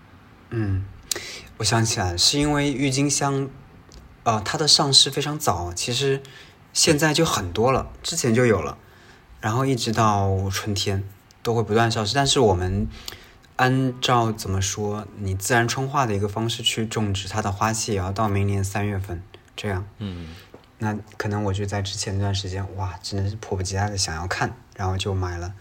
[0.50, 0.84] 嗯，
[1.58, 3.48] 我想起来，是因为郁金香，
[4.24, 6.22] 呃，它的上市非常早，其实
[6.72, 8.76] 现在就很多了，之前就有了，
[9.40, 11.04] 然后一直到春天
[11.42, 12.14] 都会不断上市。
[12.14, 12.88] 但是我们
[13.62, 19.22] 按照怎么说，你自然春化的一个方式去种植它的花期，也要到明年三月份
[19.54, 19.86] 这样。
[19.98, 20.34] 嗯，
[20.78, 25.54] 那可能我就在之前那段时间，哇，真的是迫不及待的想要看，然后就买了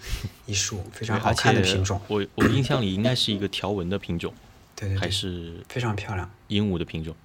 [0.47, 2.01] 一束非常好看的品种。
[2.07, 4.33] 我我印象里应该是一个条纹的品种，
[4.75, 6.27] 对对对还，是非常漂亮。
[6.47, 7.15] 鹦鹉的品种。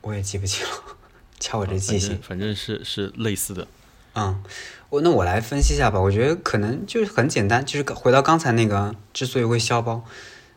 [0.00, 0.72] 我也记不清了，
[1.38, 2.22] 瞧我这记性正。
[2.22, 3.68] 反正是是类似的。
[4.18, 4.42] 嗯，
[4.88, 6.00] 我那我来分析一下吧。
[6.00, 10.02] 我觉得可能就是很简单，就是回到刚才那个，之所以会消包，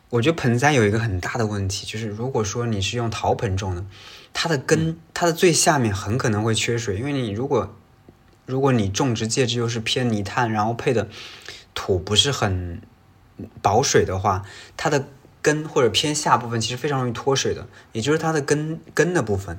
[0.08, 3.84] 我觉得盆栽有一个很大的问题，就是如果说你是用陶盆种的，
[4.32, 7.76] 它的根它的最下面很可能会缺水，因为你如果
[8.46, 11.06] 如果你种植介质又是偏泥炭，然后配的
[11.74, 12.80] 土不是很
[13.60, 14.42] 保水的话，
[14.78, 15.06] 它的
[15.42, 19.58] 根或者偏下部分其实非常容易脱水的，也就是它的根根的部分，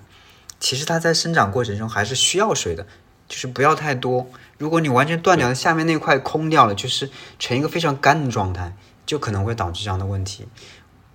[0.59, 2.85] 其实它在生长过程中还是需要水的，
[3.31, 4.29] 就是不要太多。
[4.57, 7.09] 如果你完全断掉了，下面那块空掉了，就是
[7.39, 8.75] 成一个非常干的状态，
[9.05, 10.45] 就可能会导致这样的问题。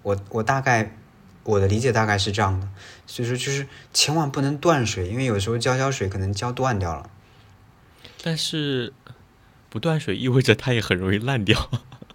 [0.00, 0.96] 我我大概
[1.44, 2.66] 我的理解大概是这样的，
[3.06, 7.10] 所以说就是千万不能断水，因为有时候浇浇水可能浇断掉了。
[8.22, 8.94] 但是
[9.68, 11.70] 不断水意味着它也很容易烂掉。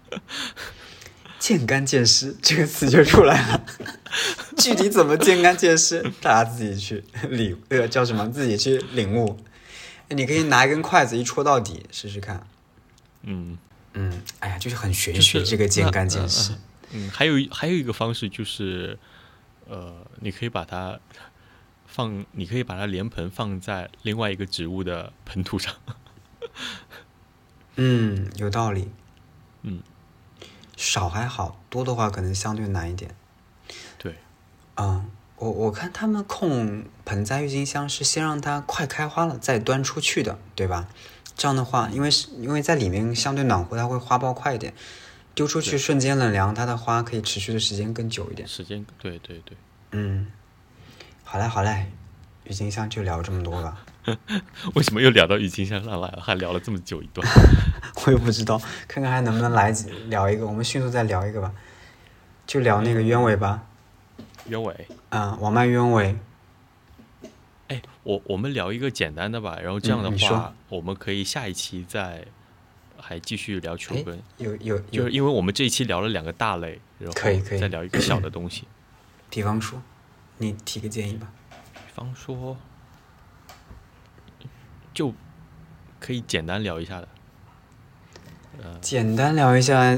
[1.38, 3.64] 见干见湿这个词就出来了，
[4.58, 8.28] 具体怎么见干见湿，大家自己去领，呃，叫什么？
[8.30, 9.38] 自己去领悟。
[10.12, 12.46] 你可以拿一根筷子一戳到底试试看。
[13.24, 13.58] 嗯
[13.94, 16.54] 嗯，哎呀，就是很玄学，这个见干见湿。
[16.92, 18.98] 嗯，还有还有一个方式就是，
[19.68, 21.00] 呃，你可以把它
[21.86, 25.74] 放，你可以把它连盆放在另外一个植物的盆土上。
[27.78, 28.92] 嗯，有道理。
[29.64, 29.82] 嗯。
[30.78, 33.14] 少还好多的话，可能相对难一点。
[34.00, 34.16] 对，
[34.78, 40.88] 嗯，我我看他们控盆栽郁金香是先让它快开花了再端出去的，对吧？
[41.36, 44.72] 这样的话，因为是因为在里面相对暖和，它会花苞快一点。
[45.34, 48.48] 丢出去瞬间冷凉，它的花可以持续的时间更久一点。
[48.48, 49.58] 时间，对对对。
[49.94, 50.28] 嗯，
[51.24, 51.88] 好嘞好嘞，
[52.44, 53.84] 郁金香就聊这么多吧。
[54.76, 56.22] 为什么又聊到郁金香上来了？
[56.22, 57.28] 还聊了这么久一段，
[58.06, 58.62] 我也不知道。
[58.88, 59.74] 看看还能不能来
[60.08, 61.52] 聊一个，我们迅速再聊一个吧。
[62.46, 63.64] 就聊那个鸢尾吧。
[64.46, 64.88] 鸢尾。
[65.12, 66.18] 嗯，王曼鸢尾。
[67.70, 72.26] 哎，我我们聊一个简单的吧，然后这样的话，我们可以下一期再
[72.98, 74.22] 还继续聊球根。
[74.38, 78.66] 有有，就是因为我们这一期聊了两个大类，然后可以可以再聊一个小的东西。
[79.30, 79.82] 比方说，
[80.40, 81.32] 你提个建议吧。
[81.74, 82.58] 比方说。
[84.94, 85.14] 就
[86.02, 87.08] 可以简单聊一下的，
[88.62, 89.98] 呃，简单聊一下，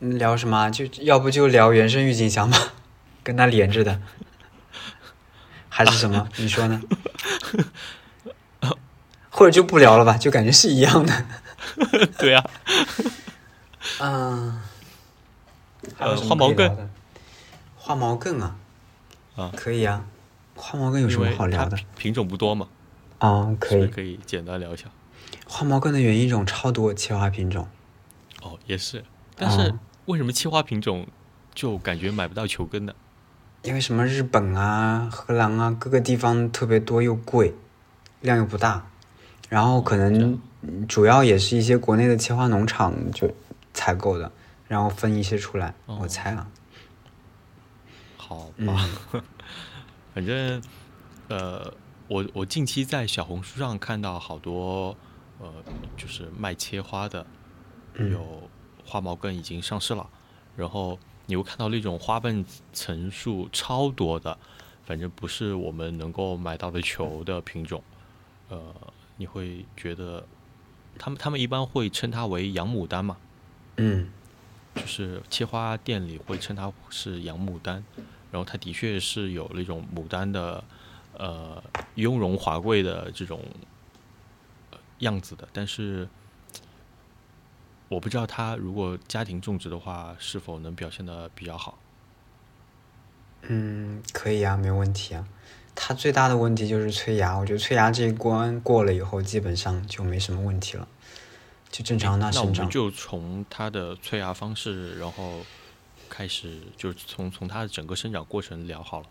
[0.00, 0.68] 聊什么？
[0.70, 2.74] 就要不就聊原生郁金香吧，
[3.22, 4.00] 跟它连着的，
[5.68, 6.28] 还是什么？
[6.36, 6.80] 你说呢？
[9.30, 10.16] 或者就不聊了吧？
[10.18, 11.26] 就感觉是一样的。
[12.18, 12.44] 对呀。
[14.00, 14.60] 嗯。
[15.98, 16.90] 呃，花毛更。
[17.76, 18.56] 花毛更啊。
[19.36, 19.50] 啊。
[19.56, 20.04] 可以啊。
[20.54, 21.78] 花毛更有什么好聊的？
[21.96, 22.68] 品种不多嘛。
[23.18, 24.84] 啊，可以可以简单聊一下。
[25.48, 27.66] 花毛根的原因种超多，切花品种。
[28.42, 29.02] 哦，也是，
[29.34, 31.06] 但是为什么切花品种
[31.54, 32.92] 就感觉买不到球根呢？
[33.62, 37.54] 因为什么日本啊、荷兰啊，各个地方特别多又贵，
[38.20, 38.86] 量又不大，
[39.48, 40.40] 然后可能
[40.88, 43.32] 主要也是一些国内的切花农场就
[43.72, 44.30] 采购的，
[44.68, 46.48] 然后分一些出来，我猜啊。
[48.16, 48.88] 好吧，
[50.14, 50.62] 反正
[51.28, 51.72] 呃。
[52.08, 54.94] 我我近期在小红书上看到好多，
[55.38, 55.50] 呃，
[55.96, 57.24] 就是卖切花的，
[57.96, 58.50] 有
[58.84, 60.06] 花毛茛已经上市了，
[60.54, 64.38] 然后你会看到那种花瓣层数超多的，
[64.84, 67.82] 反正不是我们能够买到的球的品种，
[68.48, 68.74] 呃，
[69.16, 70.26] 你会觉得
[70.98, 73.16] 他们他们一般会称它为洋牡丹嘛？
[73.76, 74.10] 嗯，
[74.74, 77.84] 就是切花店里会称它是洋牡丹，
[78.30, 80.62] 然后它的确是有那种牡丹的。
[81.14, 81.62] 呃，
[81.96, 83.44] 雍容华贵的这种
[85.00, 86.08] 样子的，但是
[87.92, 91.78] 我不知道它如果家庭种植的话，是否能表现的比较好。
[93.42, 95.28] 嗯，可以啊，没问题啊。
[95.74, 100.88] 它最大的问题就是催芽，我觉得催芽这一关过了以后，基本上就没什么问题了，
[101.70, 102.52] 就正常那生长。
[102.54, 105.40] 那我们就从它的催芽方式，然后
[106.08, 109.06] 开始，就从从它的整个生长过程聊好了。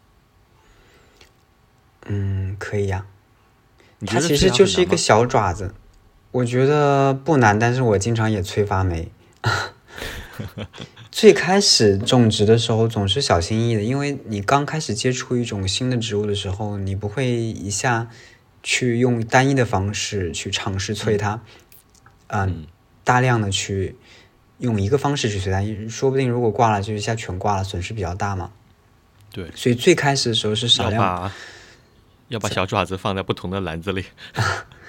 [2.07, 3.05] 嗯，可以呀。
[4.07, 5.75] 它其实就是一个小爪子，
[6.31, 9.11] 我觉得不难，但是我经常也催发霉。
[11.11, 18.07] 最开始种植的时候总是小心翼翼的，因为你刚开始接触一种新的植物的时候，你不会一下
[18.63, 21.41] 去用单一的方式去尝试催它，
[22.27, 22.65] 嗯，
[23.03, 23.97] 大量的去
[24.59, 28.51] 用一个方式去催它，说不定如果挂了就一下全挂了，损失比较大嘛。
[29.31, 31.29] 对，所以最开始的时候是少量。
[32.29, 34.05] 要把小爪子放在不同的篮子里。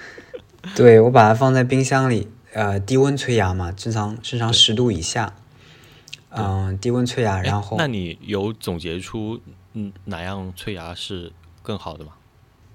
[0.75, 5.35] 对，我把它放在冰箱里，呃，低温催芽嘛，正常正常十度以下。
[6.29, 7.77] 嗯，低温催芽，然后。
[7.77, 9.39] 那你有总结出
[9.73, 12.13] 嗯哪样催芽是更好的吗？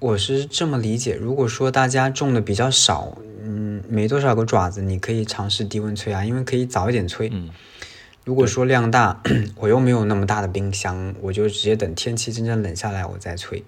[0.01, 7.29] 我是这么理解，如果说大家种的比较少，嗯，没多少个爪子，你可以尝试低温催芽，因为可以早一点催。
[7.33, 7.51] 嗯，
[8.25, 9.21] 如果说量大，
[9.57, 13.65] 我又没有那么大的冰箱，我就直接等天气真正冷下来我再催。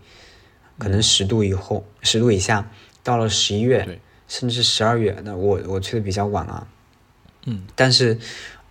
[0.78, 2.70] 可能十度以后，十度以下，
[3.02, 3.98] 到了十一月，
[4.30, 6.66] 甚至十二月，那我我催的比较晚啊。
[7.44, 8.18] 嗯，但是，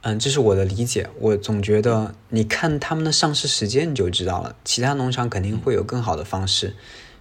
[0.02, 1.08] 嗯，这是我的理解。
[1.20, 4.56] 我总觉得，你看他们的上市时间你就知道了。
[4.64, 6.76] 其他农场肯定会有更好的方式。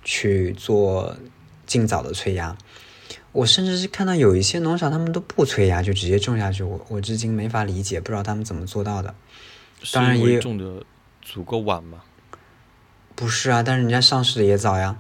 [0.05, 1.19] 去做
[1.67, 2.57] 尽早的催芽，
[3.33, 9.15] 我甚至是看到有一些农场他们都不催芽就直接种下去，我我至今没法理解，不知道他们怎么做到的。
[9.93, 10.83] 当然也种的
[11.21, 11.99] 足够晚吗？
[13.15, 14.97] 不是啊，但是人家上市的也早呀。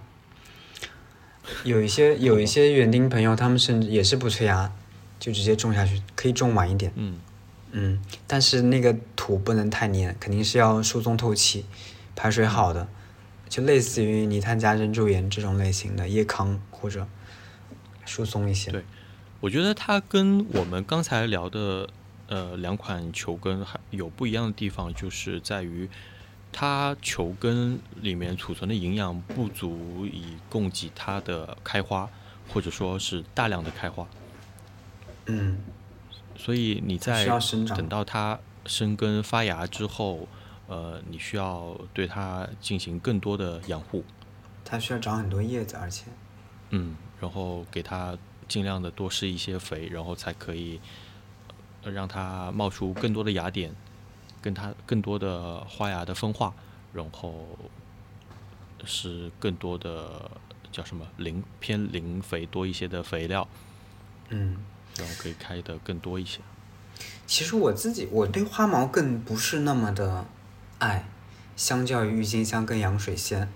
[1.65, 4.73] 有一些有一些园丁朋友，他们甚至也是不催芽，
[5.19, 6.93] 就直接种下去，可以种晚一点。
[6.97, 7.19] 嗯
[7.73, 11.67] 嗯，但是那个土不能太黏，肯定是要疏松透气、
[12.17, 12.89] 排水好的。
[13.49, 17.09] 就类似于泥炭加珍珠岩这种类型的叶糠或者
[18.05, 18.71] 疏松一些。
[18.71, 18.85] 对，
[19.41, 21.89] 我觉得它跟我们刚才聊的
[22.27, 25.89] 呃两款球根还有不一样的地方，就是在于
[26.61, 32.11] 它球根里面储存的营养不足以供给它的开花，
[32.53, 34.05] 或者说是大量的开花。
[35.27, 35.59] 嗯。
[36.37, 37.25] 所以你在
[37.77, 40.27] 等到它生根发芽之后。
[40.71, 44.05] 呃，你需要对它进行更多的养护，
[44.63, 46.05] 它需要长很多叶子，而且，
[46.69, 48.15] 嗯，然后给它
[48.47, 50.79] 尽量的多施一些肥，然后才可以
[51.83, 53.75] 让它冒出更多的芽点，
[54.41, 56.53] 跟它更多的花芽的分化，
[56.93, 57.47] 然后
[58.85, 60.31] 是更多的
[60.71, 63.47] 叫什么磷偏磷肥多一些的肥料，
[64.29, 64.57] 嗯，
[64.99, 66.41] 然后可以开的更多一些。
[67.27, 70.25] 其实我自己我对花毛更不是那么的。
[70.79, 71.09] 爱，
[71.57, 73.49] 相较于郁金香跟洋水仙，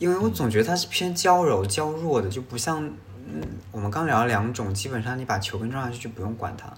[0.00, 2.84] 因为我总觉得它是偏娇柔娇弱的，就不像
[3.32, 6.74] 嗯我们刚聊了两种，基本上你把球根种下去就不用管它。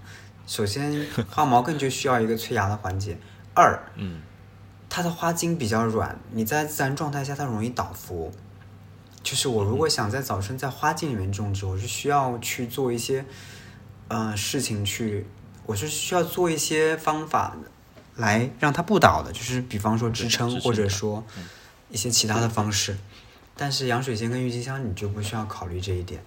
[0.47, 3.17] 首先花毛更就需要一个催芽的环节，
[3.57, 4.21] 二，嗯，
[4.89, 8.31] 它的花茎比较软，你在自然状态下它容易倒伏。
[9.25, 13.25] 就是我如果想在早春在花茎里面种植，我是需要去做一些
[14.09, 15.27] 嗯事情去，
[15.65, 17.57] 我是需要做一些方法。
[18.19, 21.23] 来让它不倒的，就是比方说支撑，或者说
[21.91, 22.97] 一些其他的方式。
[23.55, 26.23] 但是洋水仙跟郁金香你就不需要考虑这一点。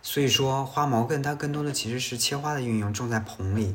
[0.00, 3.74] 所以说花毛茛它更多的其实是切花的运用，种在棚里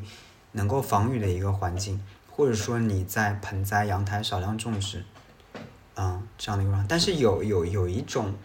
[0.54, 2.02] 能够防雨的一个环境，
[2.36, 5.06] 或者说你在盆栽、阳台少量种植，
[5.96, 6.86] 嗯，这样的一个。
[6.90, 8.36] 但是有有有一种，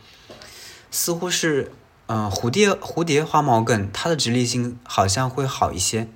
[0.93, 1.73] 似乎是
[2.07, 6.07] 嗯蝴蝶蝴蝶花毛茛，它的直立性好像会好一些。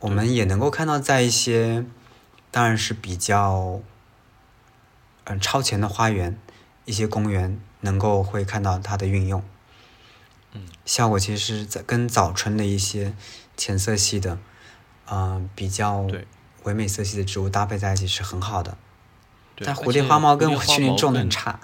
[0.00, 1.86] 我们也能够看到，在一些
[2.50, 3.80] 当然是比较
[5.24, 6.36] 嗯超前的花园，
[6.84, 9.40] 一些公园能够会看到它的运用，
[10.52, 13.14] 嗯，效果其实是在跟早春的一些
[13.56, 14.38] 浅色系的，
[15.08, 16.08] 嗯比较
[16.68, 18.76] 唯美色系的植物搭配在一起是很好的。
[19.56, 21.58] 但蝴蝶花毛跟我去年种的很差，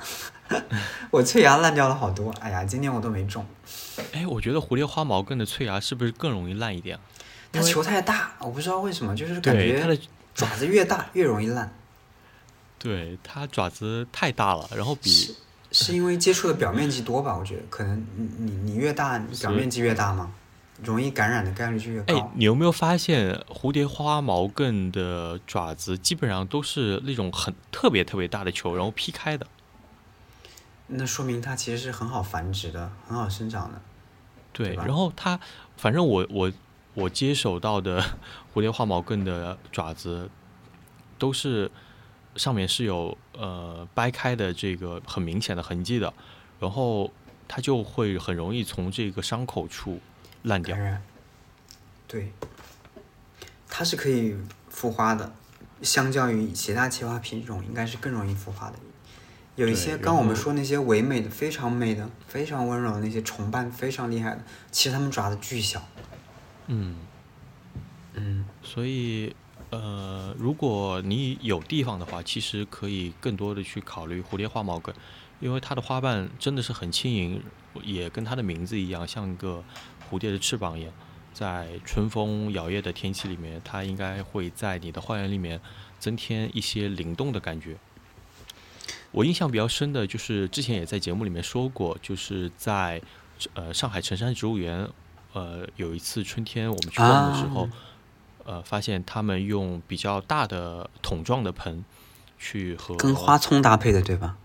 [1.12, 3.46] 我脆芽烂掉了好多，哎呀，今年我都没种。
[4.12, 6.98] 哎，我觉得蝴蝶花毛根的翠芽是不是更容易烂一点？
[7.52, 9.96] 它球太大，我不知道为什么，就是感觉它的
[10.34, 11.72] 爪子越大越容易烂。
[12.80, 15.36] 对，它爪子太大了，然后比
[15.70, 17.36] 是因为接触的表面积多吧？
[17.38, 20.32] 我觉得可能你你你越大，表面积越大嘛，
[20.84, 22.14] 容易感染的概率就越高。
[22.14, 29.46] 哎，你有没有发现蝴蝶花毛茛的爪子基本上都是那种很特别特别大的球，然后劈开的？
[30.86, 33.80] 那说明它其实是很好繁殖的，很好生长的。
[34.52, 35.40] 对，然后它
[35.76, 36.52] 反正我我。
[36.96, 38.00] 我接手到的
[38.54, 40.30] 蝴蝶花毛茛的爪子，
[41.18, 41.68] 都是
[42.36, 46.14] 上面是有呃掰开的这个很明显的痕迹的，
[46.60, 47.10] 然后
[47.48, 49.98] 它就会很容易从这个伤口处
[50.44, 50.76] 烂掉。
[52.06, 52.32] 对，
[53.68, 54.36] 它是可以
[54.70, 55.34] 复花的，
[55.82, 58.76] 相较于其他切花品种，应该是更容易复花的。
[59.56, 65.80] 有一些刚我们说那些唯美的、非常美的、非常温柔的那些重瓣非常厉害的，其实它们爪子巨小。
[66.66, 66.96] 嗯，
[68.14, 69.34] 嗯，所以，
[69.70, 74.92] 呃，如果你有地方的话，其实可以更多的去考虑蝴蝶花毛茛，
[75.38, 77.42] 因为它的花瓣真的是很轻盈，
[77.82, 79.62] 也跟它的名字一样，像一个
[80.14, 80.92] 蝴蝶的翅膀一样，
[81.32, 85.60] 在春风摇曳的天气里面，它应该会在你的花园里面
[85.98, 87.76] 增添一些灵动的感觉。
[89.10, 93.02] 我印象比较深的就是之前也在节目里面说过，就是在
[93.54, 94.88] 呃上海辰山植物园。
[95.32, 97.68] 呃，有一次春天我们去逛的时候，
[98.44, 101.84] 呃，发现他们用比较大的桶状的盆
[102.38, 104.36] 去和跟花葱搭配的，对吧？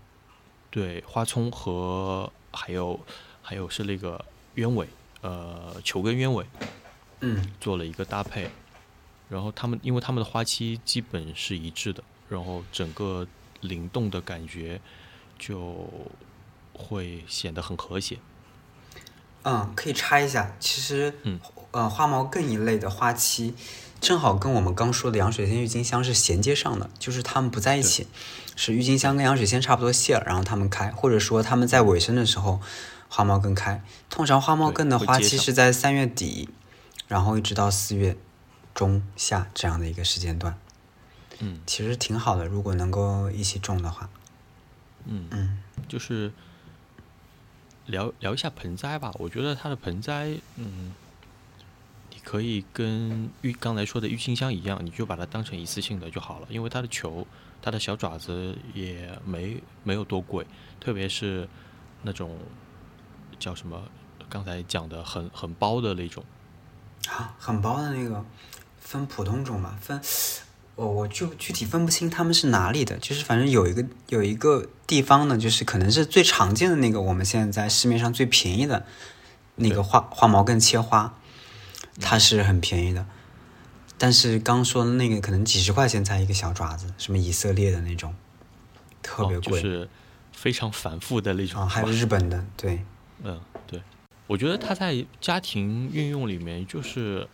[0.68, 2.98] 对花葱和还有
[3.40, 4.24] 还有是那个
[4.56, 4.88] 鸢尾，
[5.22, 6.46] 呃，球根鸢尾，
[7.20, 8.50] 嗯，做了一个搭配。
[9.28, 13.26] 然后他们因为他们的花期基本是一致的，然后整个
[13.60, 14.80] 灵动的感觉
[15.38, 15.88] 就
[16.72, 18.18] 会显得很和谐。
[19.42, 21.38] 嗯，可以插一下，其实，嗯，
[21.70, 23.54] 呃，花毛更一类的花期，
[24.00, 28.06] 正好跟我们刚说的洋水仙、郁金香是衔接上的，就是它们不在一起，
[28.56, 32.60] 是郁金香跟洋水仙差不多谢了，然后它们开，或者说它们在尾声的时候，
[33.10, 33.84] 花毛更开。
[34.08, 36.48] 通常花毛对更的花期是在三月底，
[37.08, 38.16] 然后一直到四月
[38.72, 40.58] 中下这样的一个时间段，
[41.40, 44.08] 嗯其实挺好的，如果能够一起种的话。
[45.06, 46.30] 嗯，嗯就是
[47.86, 49.10] 聊聊一下盆栽吧。
[49.18, 50.94] 我觉得它的盆栽，嗯，
[52.10, 57.26] 你可以跟郁刚才说的郁金香一样，你就把它当成一次性的就好了，因为它的球、
[57.62, 60.46] 它的小爪子也没没有多贵，
[60.78, 61.48] 特别是
[62.02, 62.38] 那种
[63.40, 63.82] 叫什么
[64.28, 66.22] 刚才讲的很很包的那种。
[67.08, 68.24] 啊，很包的那个，
[68.78, 69.98] 分普通种吧，分，
[70.76, 78.84] 我我就具体分不清他们是哪里的，就是反正有一个有一个地方呢，就是可能是最常见的那个，我们现在在市面上最便宜的
[79.56, 81.18] 那个花花毛根切花，
[82.00, 83.06] 它是很便宜的，
[83.96, 88.14] 但是刚说的那个可能几十块钱才一个小爪子，什么以色列的那种，
[89.02, 89.88] 特别哦，就贵是
[90.32, 91.62] 非常繁复的那种。
[91.62, 92.84] 啊，还有日本的，对，
[93.22, 93.82] 嗯，对，
[94.26, 97.26] 我觉得它在家庭运用里面，就是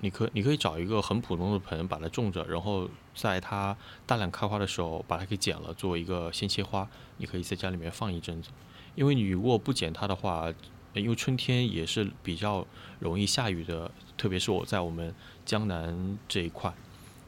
[0.00, 3.76] 你可你可以找一个很普通的盆，把它种着，然后在它
[4.06, 8.50] 大量开花的时候，把它给剪了，作为一个鲜切花，你可以在家里面放一阵子。
[8.94, 10.52] 因为你如果不剪它的话，
[10.94, 12.66] 呃因为春天也是比较
[12.98, 15.14] 容易下雨的，特别是我在我们
[15.46, 16.70] 江南这一块，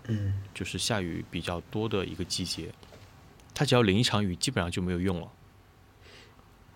[0.08, 2.70] 嗯，就是下雨比较多的一个季节，
[3.54, 5.28] 它只要淋一场雨，基本上就没有用了。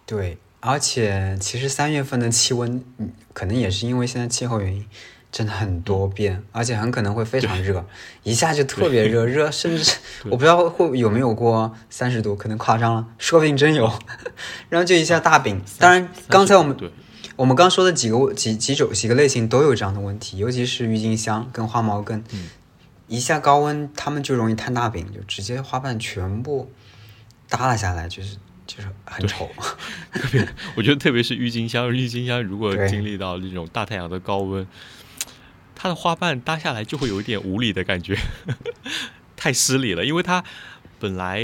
[0.06, 4.84] 对，而且其实三月份的气温，嗯，可能也是因为现在气候原因，
[5.30, 7.84] 真的很多变，而且很可能会非常热，
[8.22, 13.92] 一下就特别热，热甚至我不知道会有没有过三十度，可能夸张了，说不定真有，
[14.68, 15.62] 然后就一下大饼。
[15.78, 16.76] 当然，刚才我们
[17.36, 22.48] 我们刚说的几个几几种几个类型都有这样的问题，尤其是郁金香跟花毛根，嗯
[23.06, 26.70] 一下高温，它们就容易摊大饼，就直接花瓣全部
[27.48, 28.36] 耷拉下来，就是
[28.68, 29.50] 就是很丑。
[30.12, 34.64] 特别，我觉得特别是郁金香，郁金香如果经历到那种大太阳的高温，
[35.74, 38.16] 它的花瓣搭下来就会有一点无理的感觉，
[39.36, 40.44] 太失礼了，因为它
[41.00, 41.42] 本来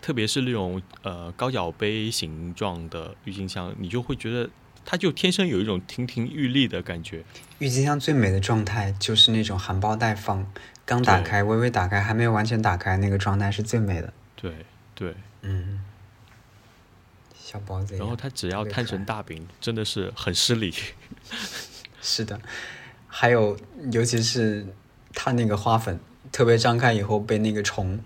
[0.00, 4.50] 特别是那种呃高脚杯形状的郁金香，你就会觉得
[4.84, 7.24] 它就天生有一种亭亭玉立的感觉。
[7.60, 10.44] 郁金香最美的状态就是那种含苞待放，
[10.84, 14.12] 刚打开，微微打开，还没有完全打开，那个状态是最美的。
[14.34, 14.52] 对
[14.96, 15.80] 对，嗯，
[17.52, 17.96] 小包子。
[17.96, 20.72] 然后它只要摊成大饼，真的是很失礼。
[22.00, 22.40] 是的，
[23.06, 23.56] 还有
[23.92, 24.66] 尤其是
[25.14, 26.00] 它那个花粉，
[26.32, 28.00] 特别张开以后被那个虫，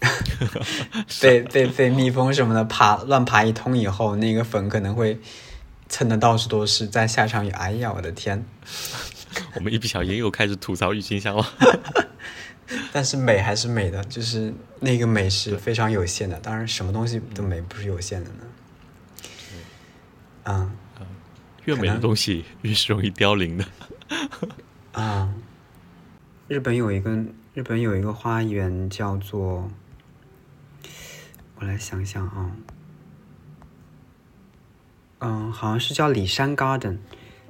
[1.20, 5.18] 被被被蜜蜂什么的爬乱爬一通以后，那个粉可能会
[5.88, 8.44] 蹭的到处都是，在下场雨，哎呀，我的天！
[9.54, 11.46] 我们一不小心又开始吐槽郁金香了。
[12.92, 16.36] 但是美还是美的，就是那个美是非常有限的。
[16.40, 18.44] 当然，什么东西的美不是有限的呢？
[20.50, 21.06] 嗯
[21.66, 23.64] 越美的东西越是容易凋零的。
[24.92, 25.32] 啊，
[26.48, 27.10] 日本有一个
[27.54, 29.70] 日本有一个花园叫做，
[31.56, 32.50] 我来想想啊，
[35.18, 36.98] 嗯，好像是叫里山 Garden，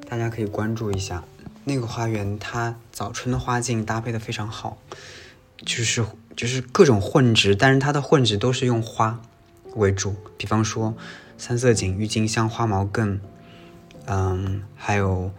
[0.09, 1.25] 大家可以关注一下。
[1.65, 4.79] 那个花园它早春的花境搭配的非常好，
[5.59, 6.05] 就是
[6.35, 9.23] 就是各种混植，但是它的混植都是用花
[9.77, 10.95] 为主，比方说
[11.41, 13.19] 三色堇、郁金香、花毛茛，
[14.05, 15.33] 嗯，还有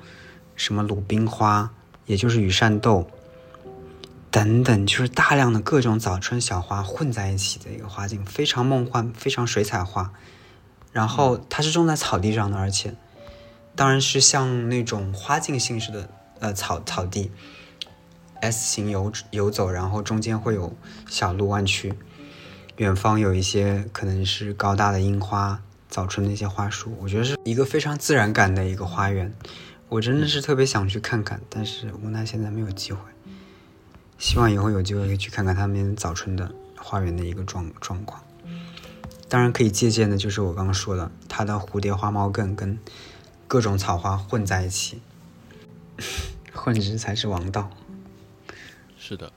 [0.55, 1.71] 什么鲁冰花，
[2.07, 3.07] 也就是羽扇豆
[4.31, 10.11] 等等，就是大量的各种早春小花混在一起的一个花境，非常梦幻，非常水彩画。
[10.91, 12.95] 然后它是种在草地上的，而且
[13.75, 16.09] 当然是像那种花径形式的
[16.39, 17.29] 呃草草地
[18.41, 20.75] ，S 型游游走，然后中间会有
[21.07, 21.93] 小路弯曲，
[22.77, 25.61] 远方有一些可能是高大的樱花，
[25.91, 29.31] 早春的一些花束，我觉得是一个非常自然感的一个花园。
[29.89, 32.99] 我真的是特别想去看看，但是无奈现在没有机会。
[34.17, 38.23] 希望以后有机会可以去看看他们早春的花园的一个状状况。
[39.27, 42.79] 当然可以借鉴的就是我刚刚说的，它的蝴蝶花毛茛跟
[43.47, 45.01] 各种草花混在一起，
[46.53, 47.69] 混植才是王道。
[48.97, 49.33] 是的，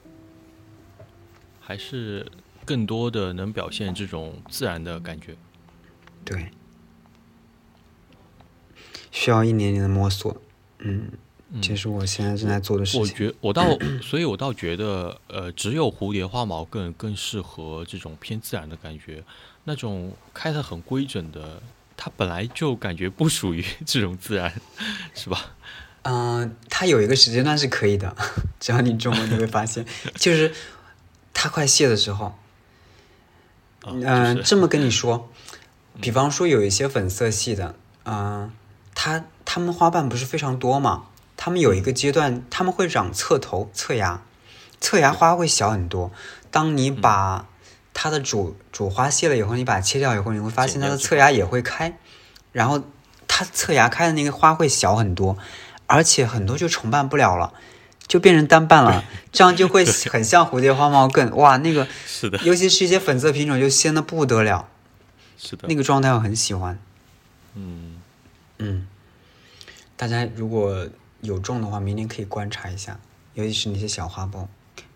[1.61, 2.31] 还是
[2.65, 5.37] 更多的能表现这种自然的感觉。
[6.25, 6.51] 对，
[9.11, 10.41] 需要一年年的摸索。
[10.79, 11.11] 嗯，
[11.63, 13.01] 这是我现在正在做的事情。
[13.01, 19.23] 我觉我倒，所以我倒觉得，呃，只有蝴蝶花毛更更适合这种偏自然的感觉，
[19.65, 21.63] 那种开的很规整的，
[21.97, 24.53] 它本来就感觉不属于 这种自然，
[25.15, 25.55] 是吧？
[26.03, 28.15] 嗯，它有一个时间段是可以的，
[28.61, 29.87] 只要你种了，你会发现，
[30.17, 30.53] 就是
[31.33, 32.35] 它快谢的时候。
[33.87, 35.31] 嗯，这么跟你说，
[36.01, 38.51] 比方说有一些粉色系的，嗯，
[38.95, 41.05] 它它们花瓣不是非常多嘛？
[41.37, 44.23] 它们有一个阶段，它们会长侧头、侧芽，
[44.81, 46.11] 侧芽花会小很多。
[46.51, 47.47] 当你把
[47.93, 51.99] 它的主主花谢了以后，你把它切掉以后，你会发现它的侧芽也会开，
[52.53, 52.83] 然后
[53.27, 55.37] 它侧芽开的那个花会小很多，
[55.87, 57.53] 而且很多就重瓣不了了。
[58.07, 59.03] 就变成单瓣了，
[59.33, 64.69] 这样就会很像蝴蝶花毛更哇，那个是的，尤其是一些粉色品种就鲜的不得了，
[65.45, 66.79] 是的，那个状态我很喜欢。
[67.55, 68.01] 嗯
[68.59, 68.89] 嗯，
[69.97, 70.89] 大家如果
[71.21, 72.99] 有种的话，明年可以观察一下，
[73.35, 74.47] 尤其是那些小花苞，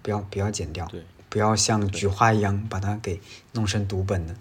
[0.00, 3.20] 不要不要剪掉，对，不要像菊花一样把它给
[3.52, 4.34] 弄成独本的。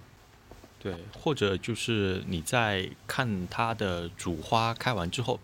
[0.79, 5.39] 对，或者就是你在看它的主花开完之后，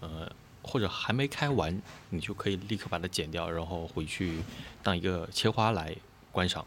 [0.00, 0.32] 呃。
[0.68, 1.80] 或者还没开完，
[2.10, 4.40] 你就可以立刻把它剪掉，然后回去
[4.82, 5.94] 当一个切花来
[6.32, 6.66] 观赏，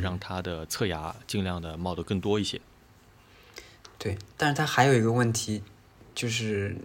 [0.00, 2.60] 让它的侧芽尽量的冒得更多一些。
[3.98, 5.62] 对，但是它还有一个问题，
[6.14, 6.76] 就是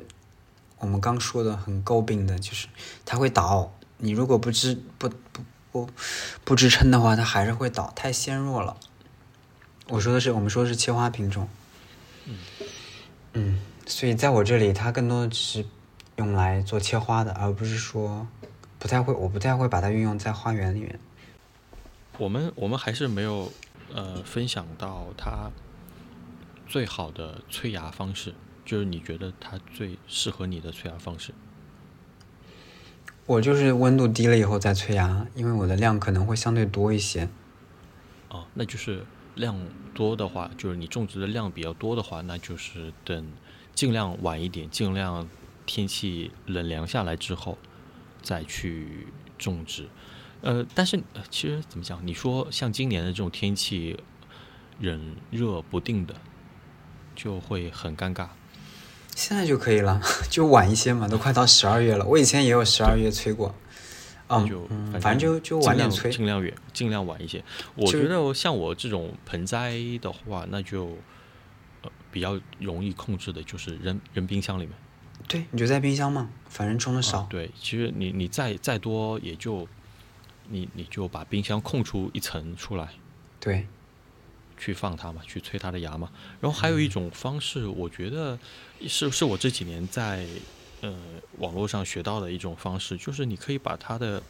[0.77, 2.67] 我们刚说的很诟病的，就是
[3.05, 3.73] 它会倒。
[3.97, 5.89] 你如果不支不不不
[6.43, 8.77] 不支撑的话，它还是会倒，太纤弱了。
[9.87, 11.49] 我说的是，我们说的是切花品种。
[12.25, 12.37] 嗯
[13.33, 15.65] 嗯，所以在我这里，它更多的只是。
[16.15, 18.27] 用来做切花的，而不是说
[18.77, 20.99] 不太会，我不太会把它运用在花园里面。
[22.19, 23.51] 我们我们还是没有
[23.91, 25.49] 呃分享到它
[26.67, 31.33] 最好的催芽方式，就是你觉得它最适合你的催芽方式。
[33.25, 37.27] 我就是温度低了以后再催芽，因为我的量可能会相对多一些。
[38.29, 39.57] 哦，那就是量
[39.95, 43.31] 多的话，就是你种植的量比较多的话，那就是等
[43.73, 45.27] 尽量晚一点，尽量。
[45.65, 47.55] 天气冷凉下来之后，
[48.23, 49.05] 再去
[49.37, 49.87] 种植。
[50.41, 51.99] 呃，但是其实怎么讲？
[52.05, 53.97] 你说像今年的这种天气
[54.79, 56.15] 冷热不定的，
[57.15, 58.27] 就会很尴尬。
[59.15, 59.99] 现在就可以了，
[60.29, 62.05] 就晚一些嘛，都快到十二月了。
[62.05, 63.53] 我以前也有十二月催过。
[64.31, 67.43] 嗯，反正就就晚点催，尽量远，尽量晚一些。
[67.73, 70.95] 我觉得像我这种盆栽的话，那就
[71.81, 74.73] 呃比较容易控制的，就是扔扔冰箱里面。
[75.27, 77.25] 对，你就在冰箱嘛，反正种的少。
[77.27, 79.67] 对，其实你你再再多也就，
[80.49, 82.89] 你你就把冰箱空出一层出来，
[83.39, 83.65] 对，
[84.57, 86.11] 去放它嘛，去催它的芽嘛。
[86.41, 88.37] 然后还有一种方式，我觉得
[88.87, 90.25] 是是我这几年在
[90.81, 90.97] 呃
[91.37, 94.21] 网络上学到的一种方式，就是你可以把它的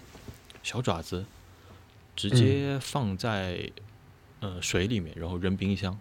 [0.62, 1.26] 小爪子
[2.16, 3.72] 直接放在
[4.42, 5.98] 呃水里面，然后扔冰箱。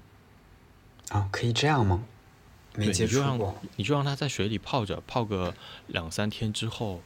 [1.11, 2.05] 啊，可以这样吗？
[2.74, 5.55] 对，你就让你就让它在水里泡着，泡个
[5.86, 7.01] 两三天之后，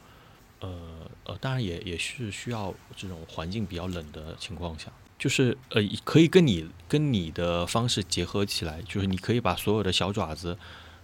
[0.59, 10.57] 呃呃，当然也也是需要这种环境比较冷的情况下，就是呃，可以跟你跟你的方式结合起来，就是你可以把所有的小爪子，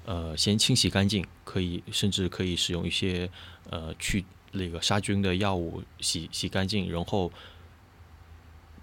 [0.05, 3.29] 呃，先清洗干净，可以甚至可以使用一些
[3.69, 7.31] 呃去那个杀菌的药物洗洗干净，然后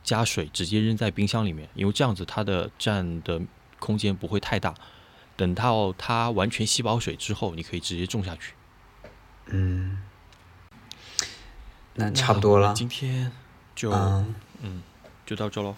[0.03, 3.41] 加水直接扔在冰箱里面，因为这样子它的占的
[3.79, 4.73] 空间不会太大。
[5.37, 8.55] 等到它完全吸饱水之后，你可以直接种下去。
[9.49, 9.99] 嗯，
[11.97, 12.73] 那差不多了。
[12.75, 13.33] 今天
[13.75, 14.83] 就嗯，
[15.27, 15.75] 就到这喽。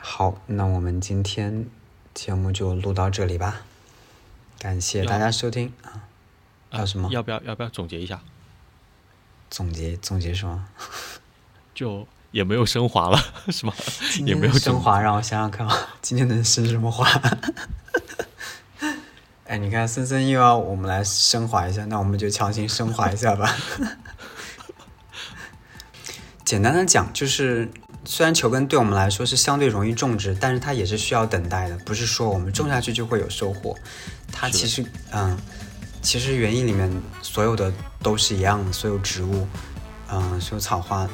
[0.00, 1.66] 好，那我们今天
[2.14, 3.62] 节目就录到这里吧。
[4.58, 6.04] 感谢大家收听啊！
[6.70, 7.08] 要什么？
[7.10, 8.20] 要不要要不要总结一下？
[9.50, 10.68] 总结总结什么？
[11.74, 12.06] 就。
[12.30, 13.18] 也没有升华了，
[13.48, 13.72] 是吗？
[14.26, 17.08] 也没有升华，让我想想看啊，今天能升什么华？
[19.46, 23.50] 哎，你看森森又要我们来升华一下，那我们就强行升华一下吧。
[26.48, 27.70] 简单的讲，就是
[28.06, 33.76] 虽然球根对我们来说是相对容易种植，但是它也是需要等待的，不是说我们种下去就会有收获。
[34.32, 35.36] 它其实，嗯，
[36.00, 37.70] 其实园艺里面所有的
[38.02, 39.46] 都是一样的，所有植物，
[40.10, 41.06] 嗯，所有草花。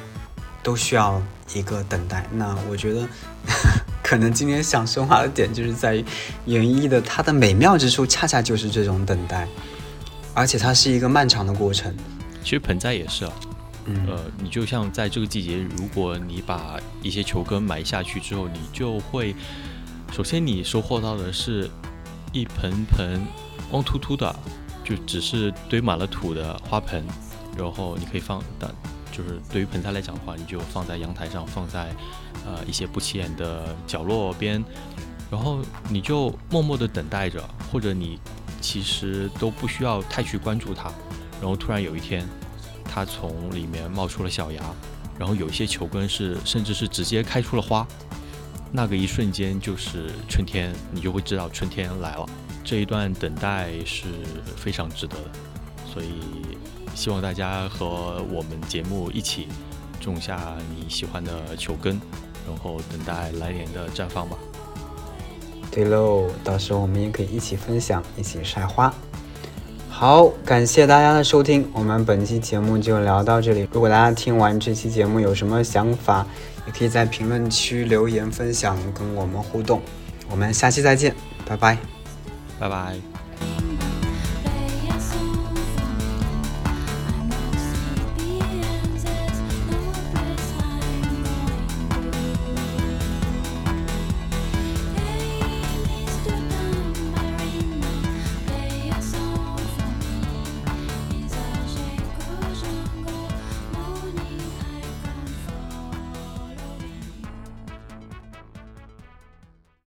[0.63, 1.21] 都需要
[1.53, 2.25] 一个等待。
[2.33, 3.07] 那我觉得，
[4.03, 6.05] 可能今天想升华的点就是在于
[6.47, 9.47] 园艺的它的美妙之处，恰恰就是这种等待，
[10.33, 11.95] 而且它是一个漫长的过程。
[12.43, 13.33] 其实盆栽也是啊，
[13.87, 19.35] 呃，你就像在这个季节，如果你把一些球根埋下去之后，你就会
[20.13, 21.69] 首先你收获到的是
[22.33, 23.21] 一盆盆
[23.71, 24.35] 光秃秃的，
[24.83, 27.05] 就只是堆满了土的花盆，
[27.59, 28.75] 然后你可以放的，
[29.13, 31.95] 就是对于盆栽来讲的话，你就放在阳台上，放在
[32.47, 34.65] 呃一些不起眼的角落边，
[35.31, 38.19] 然后你就默默的等待着，或者你
[38.61, 40.91] 其实都不需要太去关注它，
[41.41, 42.27] 然后突然有一天，
[42.85, 44.63] 它从里面冒出了小芽，
[45.19, 47.87] 然后有些球根是甚至是直接开出了花。
[48.71, 52.27] 那个一瞬间就是春天，你就会知道春天来了。
[52.65, 54.07] 这一段等待是
[54.57, 55.31] 非常值得的，
[55.93, 56.09] 所以
[56.95, 59.49] 希望大家和我们节目一起
[60.01, 62.01] 种下你喜欢的球根，
[62.49, 64.37] 然后等待来年的绽放吧。
[65.71, 68.93] 对喽，到时候我们也可以一起分享，一起晒花。
[69.97, 73.67] 好，感谢大家的收听，我们本期节目就聊到这里。
[73.73, 76.27] 如果大家听完这期节目有什么想法，
[76.67, 79.81] 也可以在评论区留言分享，跟我们互动。
[80.29, 81.15] 我们下期再见，
[81.47, 81.79] 拜拜，
[82.59, 83.14] 拜拜。